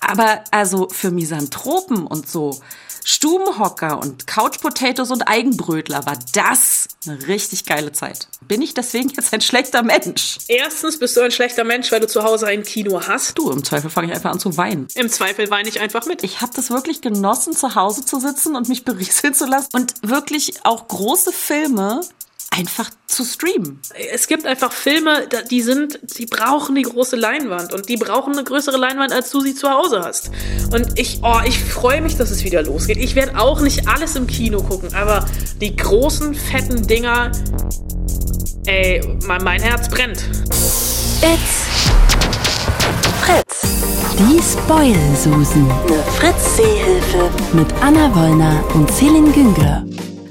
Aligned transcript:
Aber 0.00 0.42
also 0.50 0.88
für 0.90 1.10
Misanthropen 1.10 2.06
und 2.06 2.28
so 2.28 2.60
Stubenhocker 3.10 3.98
und 3.98 4.26
Couch 4.26 4.60
Potatoes 4.60 5.10
und 5.10 5.22
Eigenbrötler 5.22 6.04
war 6.04 6.18
das 6.34 6.88
eine 7.06 7.26
richtig 7.26 7.64
geile 7.64 7.90
Zeit. 7.92 8.28
Bin 8.46 8.60
ich 8.60 8.74
deswegen 8.74 9.08
jetzt 9.08 9.32
ein 9.32 9.40
schlechter 9.40 9.82
Mensch? 9.82 10.36
Erstens 10.46 10.98
bist 10.98 11.16
du 11.16 11.22
ein 11.22 11.30
schlechter 11.30 11.64
Mensch, 11.64 11.90
weil 11.90 12.00
du 12.00 12.06
zu 12.06 12.22
Hause 12.22 12.48
ein 12.48 12.64
Kino 12.64 13.00
hast. 13.06 13.38
Du, 13.38 13.50
im 13.50 13.64
Zweifel 13.64 13.88
fange 13.88 14.08
ich 14.08 14.14
einfach 14.14 14.32
an 14.32 14.40
zu 14.40 14.58
weinen. 14.58 14.88
Im 14.94 15.08
Zweifel 15.08 15.48
weine 15.50 15.70
ich 15.70 15.80
einfach 15.80 16.04
mit. 16.04 16.22
Ich 16.22 16.42
habe 16.42 16.52
das 16.54 16.68
wirklich 16.68 17.00
genossen, 17.00 17.54
zu 17.54 17.74
Hause 17.74 18.04
zu 18.04 18.20
sitzen 18.20 18.54
und 18.56 18.68
mich 18.68 18.84
berieseln 18.84 19.32
zu 19.32 19.46
lassen 19.46 19.70
und 19.72 19.94
wirklich 20.02 20.64
auch 20.64 20.86
große 20.86 21.32
Filme 21.32 22.02
einfach 22.50 22.90
zu 23.06 23.24
streamen. 23.24 23.80
Es 24.12 24.26
gibt 24.26 24.46
einfach 24.46 24.72
Filme, 24.72 25.28
die 25.50 25.62
sind, 25.62 26.00
die 26.18 26.26
brauchen 26.26 26.74
die 26.74 26.82
große 26.82 27.16
Leinwand 27.16 27.72
und 27.72 27.88
die 27.88 27.96
brauchen 27.96 28.32
eine 28.32 28.44
größere 28.44 28.76
Leinwand, 28.76 29.12
als 29.12 29.30
du 29.30 29.40
sie 29.40 29.54
zu 29.54 29.70
Hause 29.70 30.02
hast. 30.02 30.30
Und 30.72 30.98
ich, 30.98 31.20
oh, 31.22 31.40
ich 31.46 31.58
freue 31.58 32.00
mich, 32.00 32.16
dass 32.16 32.30
es 32.30 32.44
wieder 32.44 32.62
losgeht. 32.62 32.96
Ich 32.98 33.14
werde 33.14 33.38
auch 33.38 33.60
nicht 33.60 33.86
alles 33.88 34.16
im 34.16 34.26
Kino 34.26 34.62
gucken, 34.62 34.94
aber 34.94 35.26
die 35.60 35.74
großen, 35.76 36.34
fetten 36.34 36.86
Dinger, 36.86 37.32
ey, 38.66 39.00
mein, 39.26 39.42
mein 39.44 39.62
Herz 39.62 39.88
brennt. 39.88 40.24
It's 41.20 41.68
Fritz. 43.20 43.62
Die 44.18 44.40
Spoil-Susen. 44.42 45.70
Eine 45.70 46.02
Fritz-Seehilfe. 46.16 47.30
Mit 47.52 47.72
Anna 47.80 48.14
Wollner 48.14 48.64
und 48.74 48.90
Celine 48.90 49.30
Güngler. 49.30 49.84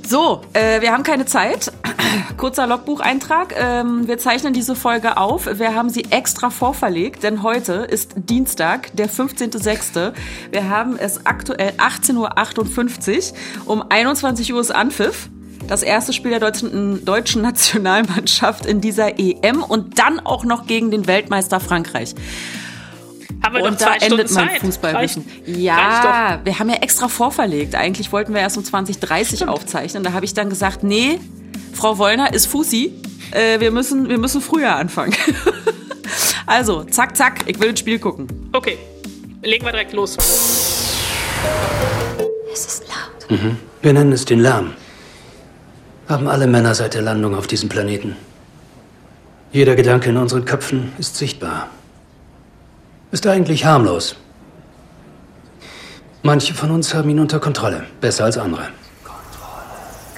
So, 0.10 0.40
äh, 0.54 0.80
wir 0.80 0.94
haben 0.94 1.04
keine 1.04 1.26
Zeit. 1.26 1.70
Kurzer 2.38 2.66
Logbucheintrag. 2.66 3.54
Ähm, 3.58 4.08
wir 4.08 4.18
zeichnen 4.18 4.54
diese 4.54 4.74
Folge 4.74 5.18
auf. 5.18 5.60
Wir 5.60 5.76
haben 5.76 5.90
sie 5.90 6.06
extra 6.12 6.50
vorverlegt, 6.50 7.24
denn 7.24 7.44
heute 7.44 7.74
ist 7.74 8.14
Dienstag, 8.16 8.96
der 8.96 9.10
15.06. 9.10 10.14
Wir 10.50 10.70
haben 10.70 10.96
es 10.98 11.26
aktuell 11.26 11.74
18.58 11.78 13.34
Uhr. 13.66 13.74
Um 13.74 13.84
21 13.90 14.54
Uhr 14.54 14.62
ist 14.62 14.72
Anpfiff. 14.72 15.28
Das 15.68 15.84
erste 15.84 16.14
Spiel 16.14 16.32
der 16.32 16.40
deutschen, 16.40 17.04
deutschen 17.04 17.42
Nationalmannschaft 17.50 18.66
in 18.66 18.80
dieser 18.80 19.20
EM 19.20 19.62
und 19.62 20.00
dann 20.00 20.22
auch 20.22 20.46
noch 20.46 20.68
gegen 20.68 20.90
den 20.90 21.06
Weltmeister 21.08 21.60
Frankreich. 21.60 22.16
Haben 23.44 23.56
wir 23.56 23.64
und 23.64 23.72
noch 23.72 23.78
da 23.80 23.86
zwei 23.98 24.06
endet 24.06 24.30
Stunden 24.30 24.34
mein 24.36 24.50
Zeit. 24.50 24.62
Fußballwissen. 24.62 25.26
Reicht- 25.46 25.58
Ja, 25.60 26.40
wir 26.44 26.60
haben 26.60 26.70
ja 26.70 26.76
extra 26.78 27.08
vorverlegt. 27.08 27.76
Eigentlich 27.76 28.12
wollten 28.12 28.34
wir 28.34 28.42
erst 28.42 28.58
um 28.58 28.64
2030 28.64 29.48
aufzeichnen. 29.48 30.04
Da 30.04 30.14
habe 30.14 30.26
ich 30.26 30.34
dann 30.34 30.50
gesagt, 30.50 30.84
nee, 30.84 31.20
Frau 31.74 31.98
Wollner 31.98 32.34
ist 32.34 32.48
Fussi. 32.48 32.94
Äh, 33.32 33.60
wir, 33.60 33.72
müssen, 33.72 34.08
wir 34.10 34.18
müssen 34.18 34.42
früher 34.42 34.76
anfangen. 34.76 35.14
also, 36.46 36.84
zack, 36.86 37.16
zack, 37.18 37.42
ich 37.48 37.60
will 37.60 37.70
ein 37.70 37.78
Spiel 37.78 38.00
gucken. 38.00 38.28
Okay, 38.54 38.78
legen 39.44 39.66
wir 39.66 39.72
direkt 39.72 39.94
los. 39.94 40.16
Es 42.54 42.66
ist 42.66 42.84
laut. 42.88 43.40
Wir 43.82 43.94
nennen 43.94 44.12
es 44.12 44.26
den 44.26 44.40
Lärm. 44.40 44.74
Haben 46.08 46.28
alle 46.28 46.48
Männer 46.48 46.74
seit 46.74 46.94
der 46.94 47.02
Landung 47.02 47.36
auf 47.36 47.48
diesem 47.48 47.68
Planeten. 47.70 48.16
Jeder 49.52 49.76
Gedanke 49.76 50.10
in 50.10 50.18
unseren 50.18 50.46
Köpfen 50.46 50.94
ist 50.98 51.16
sichtbar. 51.18 51.70
Ist 53.12 53.26
eigentlich 53.26 53.66
harmlos. 53.66 54.16
Manche 56.24 56.54
von 56.54 56.72
uns 56.72 56.94
haben 56.94 57.10
ihn 57.10 57.20
unter 57.20 57.40
Kontrolle, 57.40 57.86
besser 58.02 58.26
als 58.26 58.38
andere. 58.38 58.70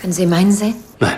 Können 0.02 0.14
Sie 0.14 0.26
meinen 0.26 0.52
sehen? 0.52 0.76
Nein, 1.00 1.18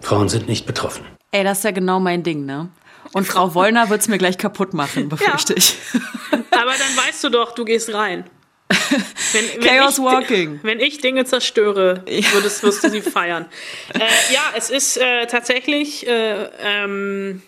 Frauen 0.00 0.28
sind 0.28 0.46
nicht 0.46 0.66
betroffen. 0.66 1.04
Ey, 1.32 1.42
das 1.42 1.58
ist 1.58 1.64
ja 1.64 1.70
genau 1.70 1.98
mein 1.98 2.22
Ding, 2.22 2.44
ne? 2.44 2.68
Und 3.12 3.26
Frau 3.26 3.54
Wollner 3.54 3.90
wird's 3.90 4.08
mir 4.08 4.18
gleich 4.18 4.38
kaputt 4.38 4.72
machen, 4.74 5.08
befürchte 5.08 5.54
ich. 5.54 5.76
Aber 6.50 6.72
dann 6.72 7.06
weißt 7.06 7.24
du 7.24 7.28
doch, 7.30 7.52
du 7.54 7.64
gehst 7.64 7.92
rein. 7.92 8.24
Wenn, 9.32 9.62
wenn 9.62 9.78
Chaos 9.78 9.98
ich, 9.98 10.04
Walking. 10.04 10.60
Wenn 10.62 10.78
ich 10.80 10.98
Dinge 10.98 11.24
zerstöre, 11.24 12.04
würdest, 12.06 12.62
wirst 12.62 12.84
du 12.84 12.90
sie 12.90 13.00
feiern. 13.02 13.46
äh, 13.94 13.98
ja, 14.32 14.40
es 14.56 14.70
ist 14.70 14.96
äh, 14.98 15.26
tatsächlich 15.26 16.06
äh, 16.06 16.48
ähm, 16.60 17.42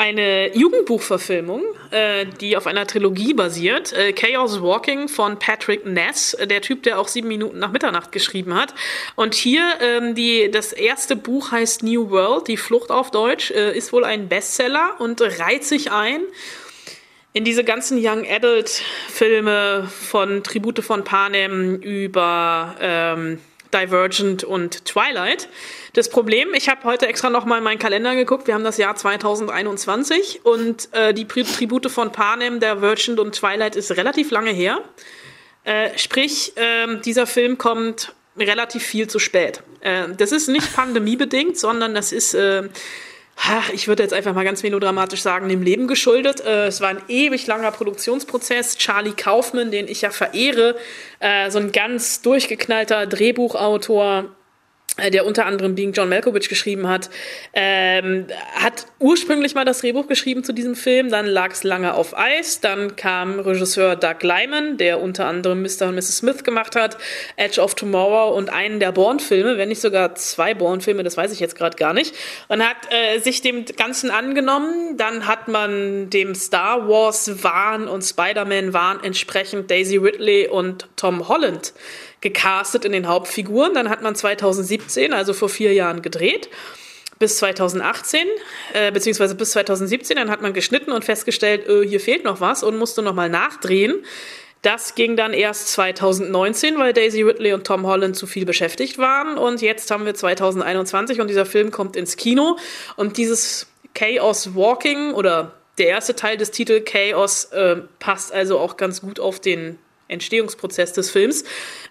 eine 0.00 0.56
Jugendbuchverfilmung, 0.56 1.62
äh, 1.90 2.24
die 2.40 2.56
auf 2.56 2.66
einer 2.66 2.86
Trilogie 2.86 3.34
basiert. 3.34 3.92
Äh, 3.92 4.14
Chaos 4.14 4.62
Walking 4.62 5.08
von 5.08 5.38
Patrick 5.38 5.84
Ness, 5.84 6.34
der 6.42 6.62
Typ, 6.62 6.84
der 6.84 6.98
auch 6.98 7.06
sieben 7.06 7.28
Minuten 7.28 7.58
nach 7.58 7.70
Mitternacht 7.70 8.10
geschrieben 8.10 8.54
hat. 8.54 8.74
Und 9.14 9.34
hier 9.34 9.62
ähm, 9.82 10.14
die, 10.14 10.50
das 10.50 10.72
erste 10.72 11.16
Buch 11.16 11.52
heißt 11.52 11.82
New 11.82 12.08
World, 12.08 12.48
die 12.48 12.56
Flucht 12.56 12.90
auf 12.90 13.10
Deutsch, 13.10 13.50
äh, 13.50 13.76
ist 13.76 13.92
wohl 13.92 14.04
ein 14.04 14.28
Bestseller 14.28 14.94
und 14.98 15.20
reiht 15.20 15.64
sich 15.64 15.92
ein 15.92 16.22
in 17.34 17.44
diese 17.44 17.62
ganzen 17.62 17.98
Young 18.00 18.26
Adult 18.26 18.82
Filme 19.08 19.86
von 19.86 20.42
Tribute 20.42 20.82
von 20.82 21.04
Panem 21.04 21.76
über 21.76 22.74
ähm, 22.80 23.38
Divergent 23.72 24.44
und 24.44 24.86
Twilight. 24.86 25.48
Das 25.92 26.08
Problem, 26.08 26.54
ich 26.54 26.68
habe 26.68 26.84
heute 26.84 27.08
extra 27.08 27.30
noch 27.30 27.44
mal 27.44 27.58
in 27.58 27.64
meinen 27.64 27.78
Kalender 27.78 28.14
geguckt, 28.14 28.46
wir 28.46 28.54
haben 28.54 28.64
das 28.64 28.76
Jahr 28.76 28.94
2021 28.94 30.44
und 30.44 30.88
äh, 30.92 31.12
die 31.12 31.24
Pri 31.24 31.42
Tribute 31.42 31.90
von 31.90 32.12
Panem, 32.12 32.60
Divergent 32.60 33.18
und 33.18 33.34
Twilight 33.34 33.74
ist 33.74 33.90
relativ 33.96 34.30
lange 34.30 34.50
her. 34.50 34.80
Äh, 35.64 35.98
sprich, 35.98 36.52
ähm, 36.56 37.02
dieser 37.02 37.26
Film 37.26 37.58
kommt 37.58 38.14
relativ 38.38 38.84
viel 38.84 39.08
zu 39.08 39.18
spät. 39.18 39.62
Äh, 39.80 40.08
das 40.16 40.30
ist 40.30 40.48
nicht 40.48 40.72
pandemiebedingt, 40.74 41.58
sondern 41.58 41.94
das 41.94 42.12
ist 42.12 42.34
äh, 42.34 42.68
ich 43.72 43.88
würde 43.88 44.02
jetzt 44.02 44.12
einfach 44.12 44.34
mal 44.34 44.44
ganz 44.44 44.62
melodramatisch 44.62 45.22
sagen, 45.22 45.48
dem 45.48 45.62
Leben 45.62 45.88
geschuldet. 45.88 46.40
Äh, 46.40 46.66
es 46.66 46.80
war 46.80 46.90
ein 46.90 47.02
ewig 47.08 47.46
langer 47.46 47.70
Produktionsprozess. 47.72 48.76
Charlie 48.76 49.12
Kaufman, 49.12 49.70
den 49.70 49.88
ich 49.88 50.02
ja 50.02 50.10
verehre, 50.10 50.76
äh, 51.20 51.50
so 51.50 51.58
ein 51.58 51.72
ganz 51.72 52.20
durchgeknallter 52.22 53.06
Drehbuchautor, 53.06 54.24
äh, 54.24 54.39
der 54.98 55.26
unter 55.26 55.46
anderem 55.46 55.74
Being 55.74 55.92
John 55.92 56.08
Malkovich 56.08 56.48
geschrieben 56.48 56.88
hat, 56.88 57.10
ähm, 57.52 58.26
hat 58.54 58.86
ursprünglich 58.98 59.54
mal 59.54 59.64
das 59.64 59.80
Drehbuch 59.80 60.06
geschrieben 60.08 60.44
zu 60.44 60.52
diesem 60.52 60.74
Film, 60.74 61.10
dann 61.10 61.26
lag 61.26 61.52
es 61.52 61.64
lange 61.64 61.94
auf 61.94 62.16
Eis, 62.16 62.60
dann 62.60 62.96
kam 62.96 63.40
Regisseur 63.40 63.96
Doug 63.96 64.22
Lyman, 64.22 64.76
der 64.76 65.00
unter 65.00 65.26
anderem 65.26 65.62
Mr. 65.62 65.88
und 65.88 65.94
Mrs. 65.94 66.18
Smith 66.18 66.44
gemacht 66.44 66.76
hat, 66.76 66.98
Edge 67.36 67.60
of 67.60 67.74
Tomorrow 67.74 68.36
und 68.36 68.50
einen 68.50 68.80
der 68.80 68.92
Bourne-Filme, 68.92 69.58
wenn 69.58 69.68
nicht 69.68 69.80
sogar 69.80 70.14
zwei 70.16 70.54
Bourne-Filme, 70.54 71.02
das 71.02 71.16
weiß 71.16 71.32
ich 71.32 71.40
jetzt 71.40 71.56
gerade 71.56 71.76
gar 71.76 71.92
nicht, 71.92 72.14
und 72.48 72.62
hat 72.62 72.76
äh, 72.90 73.18
sich 73.20 73.42
dem 73.42 73.64
Ganzen 73.64 74.10
angenommen, 74.10 74.96
dann 74.96 75.26
hat 75.26 75.48
man 75.48 76.10
dem 76.10 76.34
Star 76.34 76.88
Wars-Wahn 76.88 77.88
und 77.88 78.02
Spider-Man-Wahn 78.02 79.02
entsprechend 79.02 79.70
Daisy 79.70 79.96
Ridley 79.96 80.48
und 80.48 80.88
Tom 80.96 81.28
Holland 81.28 81.72
gecastet 82.20 82.84
in 82.84 82.92
den 82.92 83.08
Hauptfiguren. 83.08 83.74
Dann 83.74 83.88
hat 83.88 84.02
man 84.02 84.14
2017, 84.14 85.12
also 85.12 85.32
vor 85.32 85.48
vier 85.48 85.72
Jahren, 85.72 86.02
gedreht. 86.02 86.50
Bis 87.18 87.36
2018, 87.36 88.26
äh, 88.72 88.90
beziehungsweise 88.92 89.34
bis 89.34 89.50
2017, 89.50 90.16
dann 90.16 90.30
hat 90.30 90.40
man 90.40 90.54
geschnitten 90.54 90.90
und 90.90 91.04
festgestellt, 91.04 91.68
äh, 91.68 91.86
hier 91.86 92.00
fehlt 92.00 92.24
noch 92.24 92.40
was 92.40 92.62
und 92.62 92.78
musste 92.78 93.02
nochmal 93.02 93.28
nachdrehen. 93.28 94.04
Das 94.62 94.94
ging 94.94 95.16
dann 95.16 95.32
erst 95.32 95.68
2019, 95.68 96.78
weil 96.78 96.92
Daisy 96.92 97.22
Ridley 97.22 97.54
und 97.54 97.66
Tom 97.66 97.86
Holland 97.86 98.16
zu 98.16 98.26
viel 98.26 98.44
beschäftigt 98.44 98.98
waren. 98.98 99.38
Und 99.38 99.62
jetzt 99.62 99.90
haben 99.90 100.04
wir 100.04 100.14
2021 100.14 101.20
und 101.20 101.28
dieser 101.28 101.46
Film 101.46 101.70
kommt 101.70 101.96
ins 101.96 102.16
Kino. 102.16 102.58
Und 102.96 103.16
dieses 103.16 103.66
Chaos 103.94 104.54
Walking 104.54 105.12
oder 105.12 105.52
der 105.78 105.88
erste 105.88 106.14
Teil 106.14 106.36
des 106.36 106.50
Titels 106.50 106.84
Chaos 106.84 107.44
äh, 107.46 107.76
passt 107.98 108.32
also 108.32 108.58
auch 108.58 108.76
ganz 108.76 109.00
gut 109.00 109.18
auf 109.18 109.40
den 109.40 109.78
Entstehungsprozess 110.10 110.92
des 110.92 111.10
Films. 111.10 111.44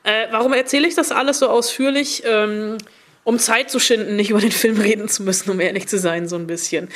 Äh, 0.03 0.27
warum 0.31 0.53
erzähle 0.53 0.87
ich 0.87 0.95
das 0.95 1.11
alles 1.11 1.39
so 1.39 1.49
ausführlich? 1.49 2.23
Ähm, 2.25 2.77
um 3.23 3.37
Zeit 3.37 3.69
zu 3.69 3.79
schinden, 3.79 4.15
nicht 4.15 4.31
über 4.31 4.39
den 4.39 4.51
Film 4.51 4.79
reden 4.81 5.07
zu 5.07 5.23
müssen, 5.23 5.51
um 5.51 5.59
ehrlich 5.59 5.87
zu 5.87 5.99
sein, 5.99 6.27
so 6.27 6.35
ein 6.35 6.47
bisschen. 6.47 6.89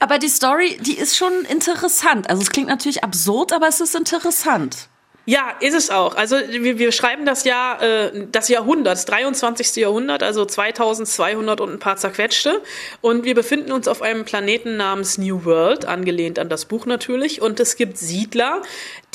Aber 0.00 0.18
die 0.18 0.28
Story, 0.28 0.76
die 0.80 0.98
ist 0.98 1.16
schon 1.16 1.32
interessant. 1.48 2.28
Also 2.28 2.42
es 2.42 2.50
klingt 2.50 2.68
natürlich 2.68 3.04
absurd, 3.04 3.52
aber 3.52 3.68
es 3.68 3.80
ist 3.80 3.94
interessant. 3.94 4.88
Ja, 5.28 5.52
ist 5.60 5.74
es 5.74 5.90
auch. 5.90 6.16
Also 6.16 6.36
wir, 6.36 6.78
wir 6.78 6.90
schreiben 6.90 7.26
das 7.26 7.44
Jahr, 7.44 7.82
äh, 7.82 8.26
das 8.32 8.48
Jahrhundert, 8.48 8.94
das 8.94 9.04
23. 9.04 9.76
Jahrhundert, 9.76 10.22
also 10.22 10.46
2200 10.46 11.60
und 11.60 11.70
ein 11.70 11.78
paar 11.78 11.98
zerquetschte. 11.98 12.62
Und 13.02 13.24
wir 13.24 13.34
befinden 13.34 13.72
uns 13.72 13.88
auf 13.88 14.00
einem 14.00 14.24
Planeten 14.24 14.78
namens 14.78 15.18
New 15.18 15.44
World, 15.44 15.84
angelehnt 15.84 16.38
an 16.38 16.48
das 16.48 16.64
Buch 16.64 16.86
natürlich. 16.86 17.42
Und 17.42 17.60
es 17.60 17.76
gibt 17.76 17.98
Siedler, 17.98 18.62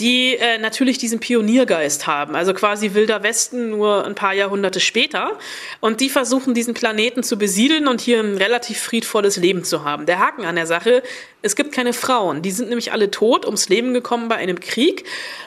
die 0.04 0.36
äh, 0.36 0.58
natürlich 0.58 0.98
diesen 0.98 1.22
Pioniergeist 1.22 2.08
haben, 2.08 2.36
also 2.36 2.54
quasi 2.54 2.94
Wilder 2.94 3.24
Westen 3.24 3.70
nur 3.70 4.06
ein 4.06 4.16
paar 4.16 4.34
Jahrhunderte 4.34 4.82
später. 4.82 5.40
Und 5.80 6.02
die 6.02 6.10
versuchen, 6.10 6.54
diesen 6.54 6.74
Planeten 6.74 7.24
zu 7.24 7.38
besiedeln 7.38 7.88
und 7.88 8.02
hier 8.02 8.20
ein 8.20 8.36
relativ 8.36 8.80
friedvolles 8.80 9.38
Leben 9.38 9.64
zu 9.64 9.86
haben. 9.86 10.06
Der 10.06 10.20
Haken 10.20 10.44
an 10.44 10.58
der 10.58 10.68
Sache, 10.68 11.04
es 11.42 11.56
gibt 11.56 11.72
keine 11.72 11.94
Frauen. 11.94 12.42
Die 12.42 12.52
sind 12.52 12.68
nämlich 12.68 12.92
alle 12.92 13.12
tot, 13.12 13.46
ums 13.46 13.70
Leben 13.70 13.94
gekommen 13.94 14.28
bei 14.28 14.36
einem 14.36 14.60
Krieg. 14.60 15.06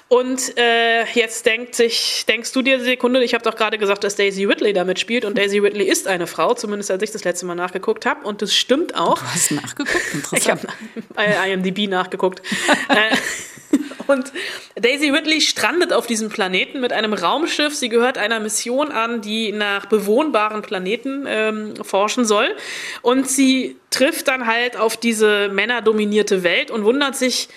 Und 0.09 0.57
äh, 0.57 1.05
jetzt 1.13 1.45
denkt 1.45 1.75
sich, 1.75 2.25
denkst 2.27 2.53
du 2.53 2.63
dir 2.63 2.77
eine 2.77 2.85
Sekunde, 2.85 3.23
ich 3.23 3.35
habe 3.35 3.45
doch 3.45 3.57
gerade 3.57 3.77
gesagt, 3.77 4.05
dass 4.05 4.17
Daisy 4.17 4.47
Ridley 4.47 4.73
da 4.73 4.85
mitspielt 4.85 5.27
und 5.27 5.37
Daisy 5.37 5.59
Ridley 5.59 5.87
ist 5.87 6.09
eine 6.09 6.27
Frau, 6.27 6.55
zumindest 6.55 6.91
als 6.91 7.03
ich 7.03 7.11
das 7.11 7.25
letzte 7.25 7.45
Mal 7.45 7.57
nachgeguckt 7.57 8.07
habe. 8.07 8.27
Und 8.27 8.41
das 8.41 8.55
stimmt 8.55 8.95
auch. 8.95 9.19
Du 9.19 9.25
hast 9.27 9.51
nachgeguckt? 9.51 9.97
Ich 10.33 10.49
habe 10.49 10.61
Interessant. 10.95 11.15
bei 11.15 11.53
IMDb 11.53 11.91
nachgeguckt. 11.91 12.41
Und 14.07 14.33
Daisy 14.75 15.11
Ridley 15.11 15.41
strandet 15.41 15.93
auf 15.93 16.07
diesem 16.07 16.29
Planeten 16.29 16.81
mit 16.81 16.93
einem 16.93 17.13
Raumschiff. 17.13 17.75
Sie 17.75 17.89
gehört 17.89 18.19
einer 18.19 18.41
Mission 18.41 18.93
an, 18.93 19.21
die 19.21 19.53
nach 19.53 19.87
bewohnbaren 19.87 20.63
Planeten 20.63 21.25
ähm, 21.27 21.75
forschen 21.83 22.25
soll. 22.25 22.55
Und 23.03 23.29
sie 23.29 23.77
trifft 23.91 24.29
dann 24.29 24.47
halt 24.47 24.77
auf 24.77 24.97
diese 24.97 25.49
männerdominierte 25.49 26.43
Welt 26.43 26.71
und 26.71 26.85
wundert 26.85 27.17
sich 27.17 27.49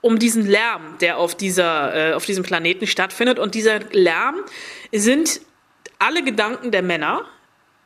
um 0.00 0.18
diesen 0.18 0.46
Lärm, 0.46 0.98
der 1.00 1.16
auf, 1.16 1.34
dieser, 1.34 2.10
äh, 2.10 2.12
auf 2.14 2.26
diesem 2.26 2.44
Planeten 2.44 2.86
stattfindet. 2.86 3.38
Und 3.38 3.54
dieser 3.54 3.80
Lärm 3.92 4.36
sind 4.90 5.40
alle 5.98 6.22
Gedanken 6.22 6.72
der 6.72 6.82
Männer 6.82 7.24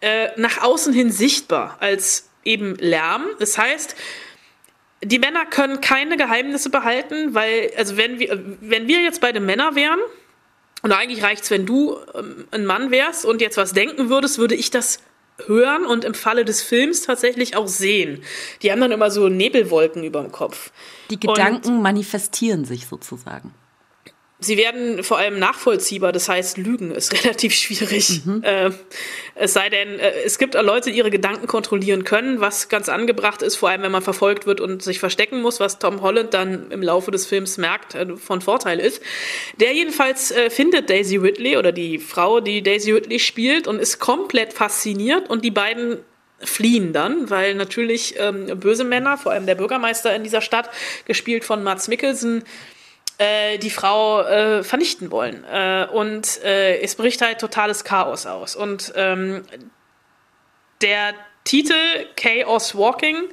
äh, 0.01 0.29
nach 0.37 0.63
außen 0.63 0.93
hin 0.93 1.11
sichtbar 1.11 1.77
als 1.81 2.29
eben 2.45 2.77
Lärm. 2.77 3.27
Das 3.39 3.59
heißt, 3.59 3.97
die 5.07 5.19
Männer 5.19 5.47
können 5.47 5.81
keine 5.81 6.17
Geheimnisse 6.17 6.71
behalten, 6.71 7.35
weil, 7.35 7.71
also 7.77 7.97
wenn 7.97 8.19
wir, 8.19 8.43
wenn 8.61 8.89
wir 8.89 9.01
jetzt 9.01 9.21
beide 9.21 9.41
Männer 9.41 9.75
wären, 9.75 9.99
und 10.83 10.93
eigentlich 10.93 11.23
reicht 11.23 11.45
es, 11.45 11.51
wenn 11.51 11.67
du 11.67 11.97
ähm, 12.15 12.47
ein 12.51 12.67
Mann 12.67 12.91
wärst 12.91 13.25
und 13.25 13.41
jetzt 13.41 13.57
was 13.57 13.73
denken 13.73 14.09
würdest, 14.09 14.39
würde 14.39 14.55
ich 14.55 14.71
das 14.71 15.01
hören 15.47 15.85
und 15.85 16.05
im 16.05 16.15
Falle 16.15 16.45
des 16.45 16.63
Films 16.63 17.03
tatsächlich 17.03 17.57
auch 17.57 17.67
sehen. 17.67 18.23
Die 18.63 18.71
haben 18.71 18.81
dann 18.81 18.93
immer 18.93 19.11
so 19.11 19.29
Nebelwolken 19.29 20.05
über 20.05 20.23
dem 20.23 20.33
Kopf. 20.33 20.71
Die 21.11 21.21
Gedanken 21.21 21.77
und 21.77 21.83
manifestieren 21.83 22.65
sich 22.65 22.87
sozusagen. 22.87 23.53
Sie 24.39 24.59
werden 24.59 25.03
vor 25.03 25.17
allem 25.17 25.39
nachvollziehbar, 25.39 26.13
das 26.13 26.29
heißt, 26.29 26.59
Lügen 26.59 26.91
ist 26.91 27.13
relativ 27.25 27.55
schwierig. 27.55 28.21
Mhm. 28.25 28.43
Äh, 28.43 28.71
es 29.35 29.55
sei 29.55 29.71
denn, 29.71 29.99
äh, 29.99 30.13
es 30.25 30.39
gibt 30.39 30.55
Leute, 30.55 30.91
die 30.91 30.99
ihre 30.99 31.11
Gedanken 31.11 31.47
kontrollieren 31.47 32.05
können, 32.05 32.41
was 32.41 32.69
ganz 32.69 32.91
angebracht 32.91 33.41
ist, 33.41 33.57
vor 33.57 33.71
allem 33.71 33.83
wenn 33.83 33.93
man 33.93 34.03
verfolgt 34.03 34.47
wird 34.47 34.61
und 34.61 34.83
sich 34.83 34.99
verstecken 34.99 35.41
muss, 35.41 35.59
was 35.59 35.79
Tom 35.79 36.03
Holland 36.03 36.35
dann 36.35 36.71
im 36.71 36.83
Laufe 36.83 37.11
des 37.11 37.25
Films 37.25 37.57
merkt, 37.57 37.95
äh, 37.95 38.17
von 38.17 38.43
Vorteil 38.43 38.79
ist. 38.79 39.03
Der 39.59 39.73
jedenfalls 39.73 40.31
äh, 40.33 40.51
findet 40.51 40.91
Daisy 40.91 41.17
Ridley 41.17 41.57
oder 41.57 41.73
die 41.73 41.99
Frau, 41.99 42.41
die 42.41 42.63
Daisy 42.63 42.93
Ridley 42.93 43.19
spielt 43.19 43.67
und 43.67 43.79
ist 43.79 44.01
komplett 44.01 44.53
fasziniert 44.53 45.31
und 45.31 45.47
die 45.47 45.51
beiden 45.51 45.99
fliehen 46.41 46.93
dann, 46.93 47.31
weil 47.31 47.55
natürlich 47.55 48.17
ähm, 48.19 48.61
böse 48.61 48.85
Männer, 48.85 49.17
vor 49.17 49.33
allem 49.33 49.47
der 49.47 49.55
Bürgermeister 49.55 50.15
in 50.15 50.23
dieser 50.23 50.43
Stadt, 50.43 50.69
gespielt 51.07 51.45
von 51.45 51.63
Mats 51.63 51.89
Mikkelsen, 51.89 52.45
äh, 53.19 53.59
die 53.59 53.71
Frau 53.71 54.23
äh, 54.23 54.63
vernichten 54.63 55.11
wollen. 55.11 55.45
Äh, 55.45 55.87
und 55.93 56.43
äh, 56.45 56.81
es 56.81 56.95
bricht 56.95 57.23
halt 57.23 57.41
totales 57.41 57.85
Chaos 57.85 58.27
aus. 58.27 58.57
Und 58.57 58.93
ähm, 58.97 59.43
der 60.83 61.15
Titel 61.45 61.75
Chaos 62.17 62.77
Walking 62.77 63.25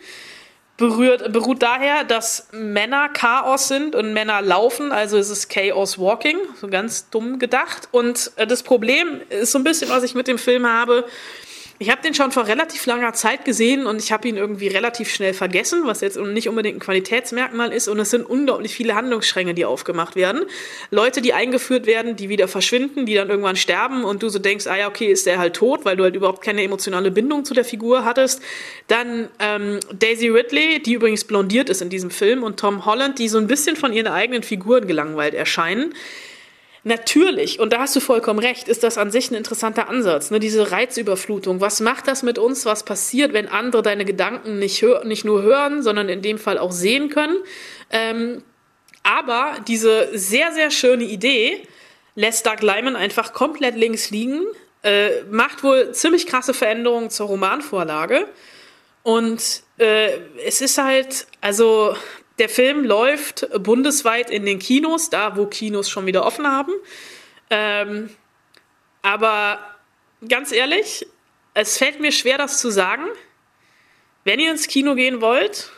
berührt, 0.78 1.32
beruht 1.32 1.62
daher, 1.62 2.04
dass 2.04 2.48
Männer 2.52 3.10
Chaos 3.10 3.68
sind 3.68 3.96
und 3.96 4.14
Männer 4.14 4.42
laufen, 4.42 4.92
also 4.92 5.18
es 5.18 5.30
ist 5.30 5.50
Chaos 5.50 6.00
Walking, 6.00 6.38
so 6.60 6.68
ganz 6.68 7.10
dumm 7.10 7.40
gedacht. 7.40 7.90
Und 7.92 8.32
äh, 8.38 8.48
das 8.48 8.64
Problem 8.64 9.22
ist 9.30 9.52
so 9.52 9.60
ein 9.60 9.64
bisschen, 9.64 9.90
was 9.90 10.04
ich 10.04 10.16
mit 10.16 10.28
dem 10.28 10.38
Film 10.38 10.68
habe, 10.68 11.06
ich 11.80 11.90
habe 11.90 12.02
den 12.02 12.14
schon 12.14 12.32
vor 12.32 12.48
relativ 12.48 12.86
langer 12.86 13.14
Zeit 13.14 13.46
gesehen 13.46 13.88
und 13.88 14.02
ich 14.02 14.12
habe 14.12 14.28
ihn 14.28 14.38
irgendwie 14.38 14.68
relativ 14.68 15.10
schnell 15.10 15.34
vergessen, 15.34 15.82
was 15.86 16.02
jetzt 16.02 16.18
nicht 16.18 16.48
unbedingt 16.48 16.78
ein 16.78 16.80
Qualitätsmerkmal 16.80 17.74
ist. 17.74 17.88
Und 17.88 18.00
es 18.00 18.12
sind 18.12 18.26
unglaublich 18.26 18.76
viele 18.76 18.96
Handlungsstränge, 18.96 19.54
die 19.54 19.66
aufgemacht 19.66 20.16
werden. 20.16 20.44
Leute, 20.92 21.22
die 21.22 21.34
eingeführt 21.34 21.88
werden, 21.88 22.16
die 22.16 22.30
wieder 22.30 22.48
verschwinden, 22.48 23.06
die 23.06 23.16
dann 23.16 23.30
irgendwann 23.30 23.56
sterben 23.56 24.04
und 24.04 24.22
du 24.22 24.30
so 24.30 24.40
denkst, 24.40 24.68
ah 24.68 24.78
ja, 24.78 24.88
okay, 24.88 25.08
ist 25.08 25.26
der 25.26 25.40
halt 25.40 25.56
tot, 25.56 25.84
weil 25.84 25.98
du 25.98 26.04
halt 26.04 26.16
überhaupt 26.16 26.44
keine 26.44 26.62
emotionale 26.64 27.10
Bindung 27.10 27.44
zu 27.44 27.54
der 27.56 27.66
Figur 27.66 28.06
hattest. 28.06 28.42
Dann 28.88 29.30
ähm, 29.40 29.80
Daisy 29.92 30.30
Ridley, 30.30 30.82
die 30.82 30.94
übrigens 30.94 31.24
blondiert 31.24 31.70
ist 31.70 31.82
in 31.82 31.90
diesem 31.90 32.12
Film, 32.12 32.44
und 32.44 32.60
Tom 32.60 32.86
Holland, 32.86 33.18
die 33.18 33.28
so 33.28 33.40
ein 33.40 33.48
bisschen 33.48 33.76
von 33.76 33.94
ihren 33.94 34.08
eigenen 34.08 34.44
Figuren 34.44 34.88
gelangweilt 34.88 35.34
erscheinen. 35.34 35.94
Natürlich, 36.86 37.60
und 37.62 37.72
da 37.72 37.80
hast 37.80 37.96
du 37.96 38.02
vollkommen 38.02 38.40
recht, 38.40 38.68
ist 38.68 38.84
das 38.84 38.98
an 38.98 39.10
sich 39.10 39.32
ein 39.32 39.36
interessanter 39.36 39.88
Ansatz, 39.88 40.32
ne? 40.32 40.40
diese 40.40 40.72
Reizüberflutung. 40.72 41.62
Was 41.62 41.80
macht 41.80 42.10
das 42.10 42.24
mit 42.24 42.38
uns? 42.38 42.66
Was 42.66 42.84
passiert, 42.84 43.32
wenn 43.32 43.48
andere 43.48 43.82
deine 43.82 44.04
Gedanken 44.04 44.60
nicht, 44.60 44.84
nicht 45.06 45.24
nur 45.24 45.44
hören, 45.44 45.82
sondern 45.82 46.10
in 46.10 46.22
dem 46.22 46.38
Fall 46.38 46.58
auch 46.58 46.74
sehen 46.74 47.08
können? 47.08 47.38
Ähm, 47.90 48.44
aber 49.02 49.58
diese 49.66 50.10
sehr, 50.18 50.52
sehr 50.52 50.72
schöne 50.72 51.06
Idee 51.06 51.66
lässt 52.16 52.46
Doug 52.46 52.62
Lyman 52.62 52.98
einfach 52.98 53.32
komplett 53.32 53.76
links 53.76 54.10
liegen, 54.10 54.44
äh, 54.84 55.24
macht 55.30 55.64
wohl 55.64 55.94
ziemlich 55.94 56.28
krasse 56.28 56.54
Veränderungen 56.54 57.10
zur 57.10 57.28
Romanvorlage. 57.28 58.28
Und 59.04 59.64
äh, 59.78 60.10
es 60.46 60.62
ist 60.62 60.78
halt, 60.78 61.28
also 61.40 61.96
der 62.40 62.50
Film 62.50 62.84
läuft 62.84 63.48
bundesweit 63.62 64.30
in 64.30 64.46
den 64.46 64.60
Kinos, 64.60 65.10
da 65.10 65.38
wo 65.38 65.46
Kinos 65.46 65.90
schon 65.90 66.06
wieder 66.06 66.26
offen 66.26 66.48
haben. 66.48 66.72
Ähm, 67.50 68.10
aber 69.02 69.60
ganz 70.28 70.52
ehrlich, 70.52 71.06
es 71.54 71.78
fällt 71.78 72.00
mir 72.00 72.12
schwer, 72.12 72.38
das 72.38 72.60
zu 72.60 72.72
sagen. 72.72 73.06
Wenn 74.24 74.40
ihr 74.40 74.50
ins 74.52 74.68
Kino 74.68 74.96
gehen 74.96 75.22
wollt, 75.22 75.72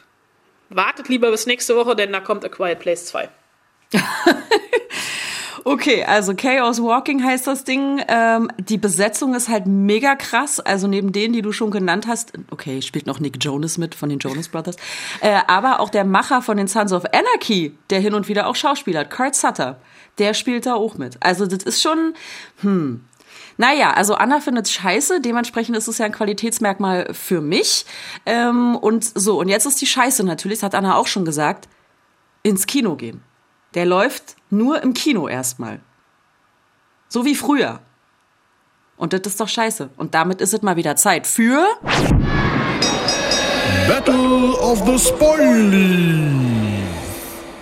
wartet 0.69 1.09
lieber 1.09 1.31
bis 1.31 1.45
nächste 1.45 1.75
Woche, 1.75 1.95
denn 1.95 2.13
da 2.13 2.19
kommt 2.19 2.45
A 2.45 2.49
Quiet 2.49 2.79
Place 2.79 3.05
2. 3.07 3.29
Okay, 5.67 6.03
also 6.03 6.35
Chaos 6.35 6.79
Walking 6.79 7.23
heißt 7.23 7.47
das 7.47 7.63
Ding. 7.63 7.99
Ähm, 8.07 8.51
die 8.59 8.77
Besetzung 8.77 9.33
ist 9.33 9.49
halt 9.49 9.65
mega 9.65 10.13
krass. 10.13 10.59
Also 10.59 10.85
neben 10.85 11.11
denen, 11.11 11.33
die 11.33 11.41
du 11.41 11.51
schon 11.51 11.71
genannt 11.71 12.05
hast, 12.07 12.33
okay, 12.51 12.83
spielt 12.83 13.07
noch 13.07 13.19
Nick 13.19 13.43
Jonas 13.43 13.79
mit 13.79 13.95
von 13.95 14.09
den 14.09 14.19
Jonas 14.19 14.47
Brothers, 14.47 14.75
äh, 15.21 15.39
aber 15.47 15.79
auch 15.79 15.89
der 15.89 16.05
Macher 16.05 16.43
von 16.43 16.57
den 16.57 16.67
Sons 16.67 16.93
of 16.93 17.05
Anarchy, 17.05 17.75
der 17.89 17.99
hin 17.99 18.13
und 18.13 18.27
wieder 18.27 18.45
auch 18.45 18.55
Schauspieler 18.55 18.99
hat, 18.99 19.09
Kurt 19.09 19.33
Sutter, 19.33 19.79
der 20.19 20.35
spielt 20.35 20.67
da 20.67 20.75
auch 20.75 20.99
mit. 20.99 21.17
Also 21.21 21.47
das 21.47 21.63
ist 21.63 21.81
schon, 21.81 22.13
hm, 22.61 23.03
naja, 23.57 23.89
also 23.89 24.13
Anna 24.13 24.41
findet 24.41 24.69
scheiße, 24.69 25.19
dementsprechend 25.19 25.75
ist 25.75 25.87
es 25.87 25.97
ja 25.97 26.05
ein 26.05 26.11
Qualitätsmerkmal 26.11 27.11
für 27.11 27.41
mich. 27.41 27.87
Ähm, 28.27 28.75
und 28.75 29.03
so, 29.03 29.39
und 29.39 29.47
jetzt 29.47 29.65
ist 29.65 29.81
die 29.81 29.87
Scheiße 29.87 30.23
natürlich, 30.23 30.59
das 30.59 30.65
hat 30.65 30.75
Anna 30.75 30.95
auch 30.95 31.07
schon 31.07 31.25
gesagt, 31.25 31.67
ins 32.43 32.67
Kino 32.67 32.95
gehen. 32.95 33.23
Der 33.75 33.85
läuft 33.85 34.37
nur 34.49 34.81
im 34.81 34.93
Kino 34.93 35.27
erstmal. 35.27 35.81
So 37.09 37.25
wie 37.25 37.35
früher. 37.35 37.81
Und 38.95 39.11
das 39.11 39.21
ist 39.25 39.41
doch 39.41 39.49
scheiße. 39.49 39.89
Und 39.97 40.15
damit 40.15 40.39
ist 40.39 40.53
es 40.53 40.61
mal 40.61 40.77
wieder 40.77 40.95
Zeit 40.95 41.27
für. 41.27 41.67
Battle 43.87 44.57
of 44.59 44.81
the 44.85 44.97
Spoilies. 44.97 46.45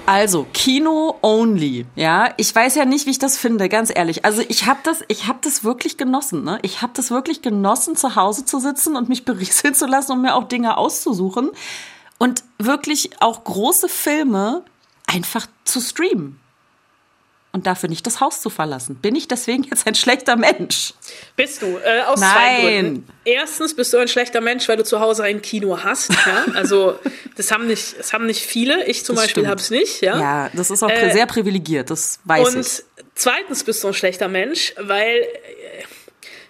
Also 0.05 0.45
Kino 0.53 1.17
only, 1.21 1.85
ja. 1.95 2.33
Ich 2.37 2.53
weiß 2.53 2.75
ja 2.75 2.85
nicht, 2.85 3.05
wie 3.05 3.11
ich 3.11 3.19
das 3.19 3.37
finde, 3.37 3.69
ganz 3.69 3.89
ehrlich. 3.93 4.25
Also 4.25 4.43
ich 4.47 4.65
habe 4.67 4.81
das, 4.83 5.01
ich 5.07 5.27
habe 5.27 5.39
das 5.41 5.63
wirklich 5.63 5.97
genossen, 5.97 6.43
ne? 6.43 6.59
Ich 6.61 6.81
habe 6.81 6.91
das 6.93 7.09
wirklich 7.09 7.41
genossen, 7.41 7.95
zu 7.95 8.15
Hause 8.17 8.43
zu 8.43 8.59
sitzen 8.59 8.97
und 8.97 9.07
mich 9.07 9.25
berieseln 9.25 9.73
zu 9.73 9.87
lassen 9.87 10.11
und 10.11 10.21
mir 10.21 10.35
auch 10.35 10.43
Dinge 10.43 10.77
auszusuchen 10.77 11.51
und 12.19 12.43
wirklich 12.59 13.21
auch 13.21 13.43
große 13.45 13.87
Filme 13.87 14.63
einfach 15.13 15.47
zu 15.63 15.79
streamen 15.79 16.39
und 17.53 17.67
dafür 17.67 17.87
nicht 17.87 18.05
das 18.07 18.19
Haus 18.19 18.41
zu 18.41 18.49
verlassen. 18.49 18.95
Bin 18.95 19.15
ich 19.15 19.27
deswegen 19.27 19.63
jetzt 19.63 19.85
ein 19.85 19.93
schlechter 19.93 20.35
Mensch? 20.35 20.93
Bist 21.35 21.61
du, 21.61 21.77
äh, 21.77 22.01
aus 22.01 22.19
Nein. 22.19 22.31
zwei 22.31 22.61
Gründen. 22.61 23.07
Erstens 23.25 23.75
bist 23.75 23.93
du 23.93 23.97
ein 23.97 24.07
schlechter 24.07 24.41
Mensch, 24.41 24.67
weil 24.67 24.77
du 24.77 24.83
zu 24.83 24.99
Hause 24.99 25.23
ein 25.23 25.41
Kino 25.41 25.77
hast. 25.83 26.11
Ja? 26.11 26.45
Also 26.55 26.97
das 27.37 27.51
haben 27.51 27.67
nicht, 27.67 27.99
das 27.99 28.11
haben 28.11 28.25
nicht 28.25 28.41
viele. 28.41 28.85
Ich 28.85 29.05
zum 29.05 29.15
das 29.15 29.25
Beispiel 29.25 29.47
habe 29.47 29.61
es 29.61 29.69
nicht. 29.69 30.01
Ja? 30.01 30.19
ja, 30.19 30.49
das 30.53 30.71
ist 30.71 30.81
auch 30.81 30.89
äh, 30.89 31.11
sehr 31.11 31.27
privilegiert, 31.27 31.91
das 31.91 32.19
weiß 32.23 32.47
und 32.47 32.61
ich. 32.61 32.79
Und 32.79 33.05
zweitens 33.13 33.63
bist 33.63 33.83
du 33.83 33.89
ein 33.89 33.93
schlechter 33.93 34.27
Mensch, 34.27 34.73
weil 34.79 35.17
äh, 35.17 35.83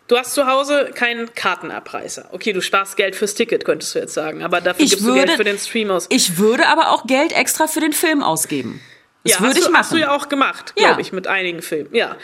Du 0.07 0.17
hast 0.17 0.33
zu 0.33 0.47
Hause 0.47 0.91
keinen 0.93 1.33
Kartenabreißer. 1.33 2.29
Okay, 2.33 2.51
du 2.51 2.61
sparst 2.61 2.97
Geld 2.97 3.15
fürs 3.15 3.35
Ticket, 3.35 3.63
könntest 3.63 3.95
du 3.95 3.99
jetzt 3.99 4.13
sagen, 4.13 4.43
aber 4.43 4.59
dafür 4.59 4.83
ich 4.83 4.91
gibst 4.91 5.05
würde, 5.05 5.21
du 5.21 5.25
Geld 5.25 5.37
für 5.37 5.43
den 5.45 5.57
Stream 5.57 5.91
aus. 5.91 6.07
Ich 6.09 6.37
würde 6.37 6.67
aber 6.67 6.91
auch 6.91 7.07
Geld 7.07 7.31
extra 7.31 7.67
für 7.67 7.79
den 7.79 7.93
Film 7.93 8.21
ausgeben. 8.21 8.81
Das 9.23 9.35
ja, 9.35 9.39
würde 9.39 9.59
ich 9.59 9.65
du, 9.65 9.71
machen. 9.71 9.79
Hast 9.79 9.93
du 9.93 9.97
ja 9.97 10.11
auch 10.13 10.27
gemacht, 10.27 10.75
glaube 10.75 10.93
ja. 10.93 10.99
ich, 10.99 11.13
mit 11.13 11.27
einigen 11.27 11.61
Filmen. 11.61 11.95
Ja. 11.95 12.17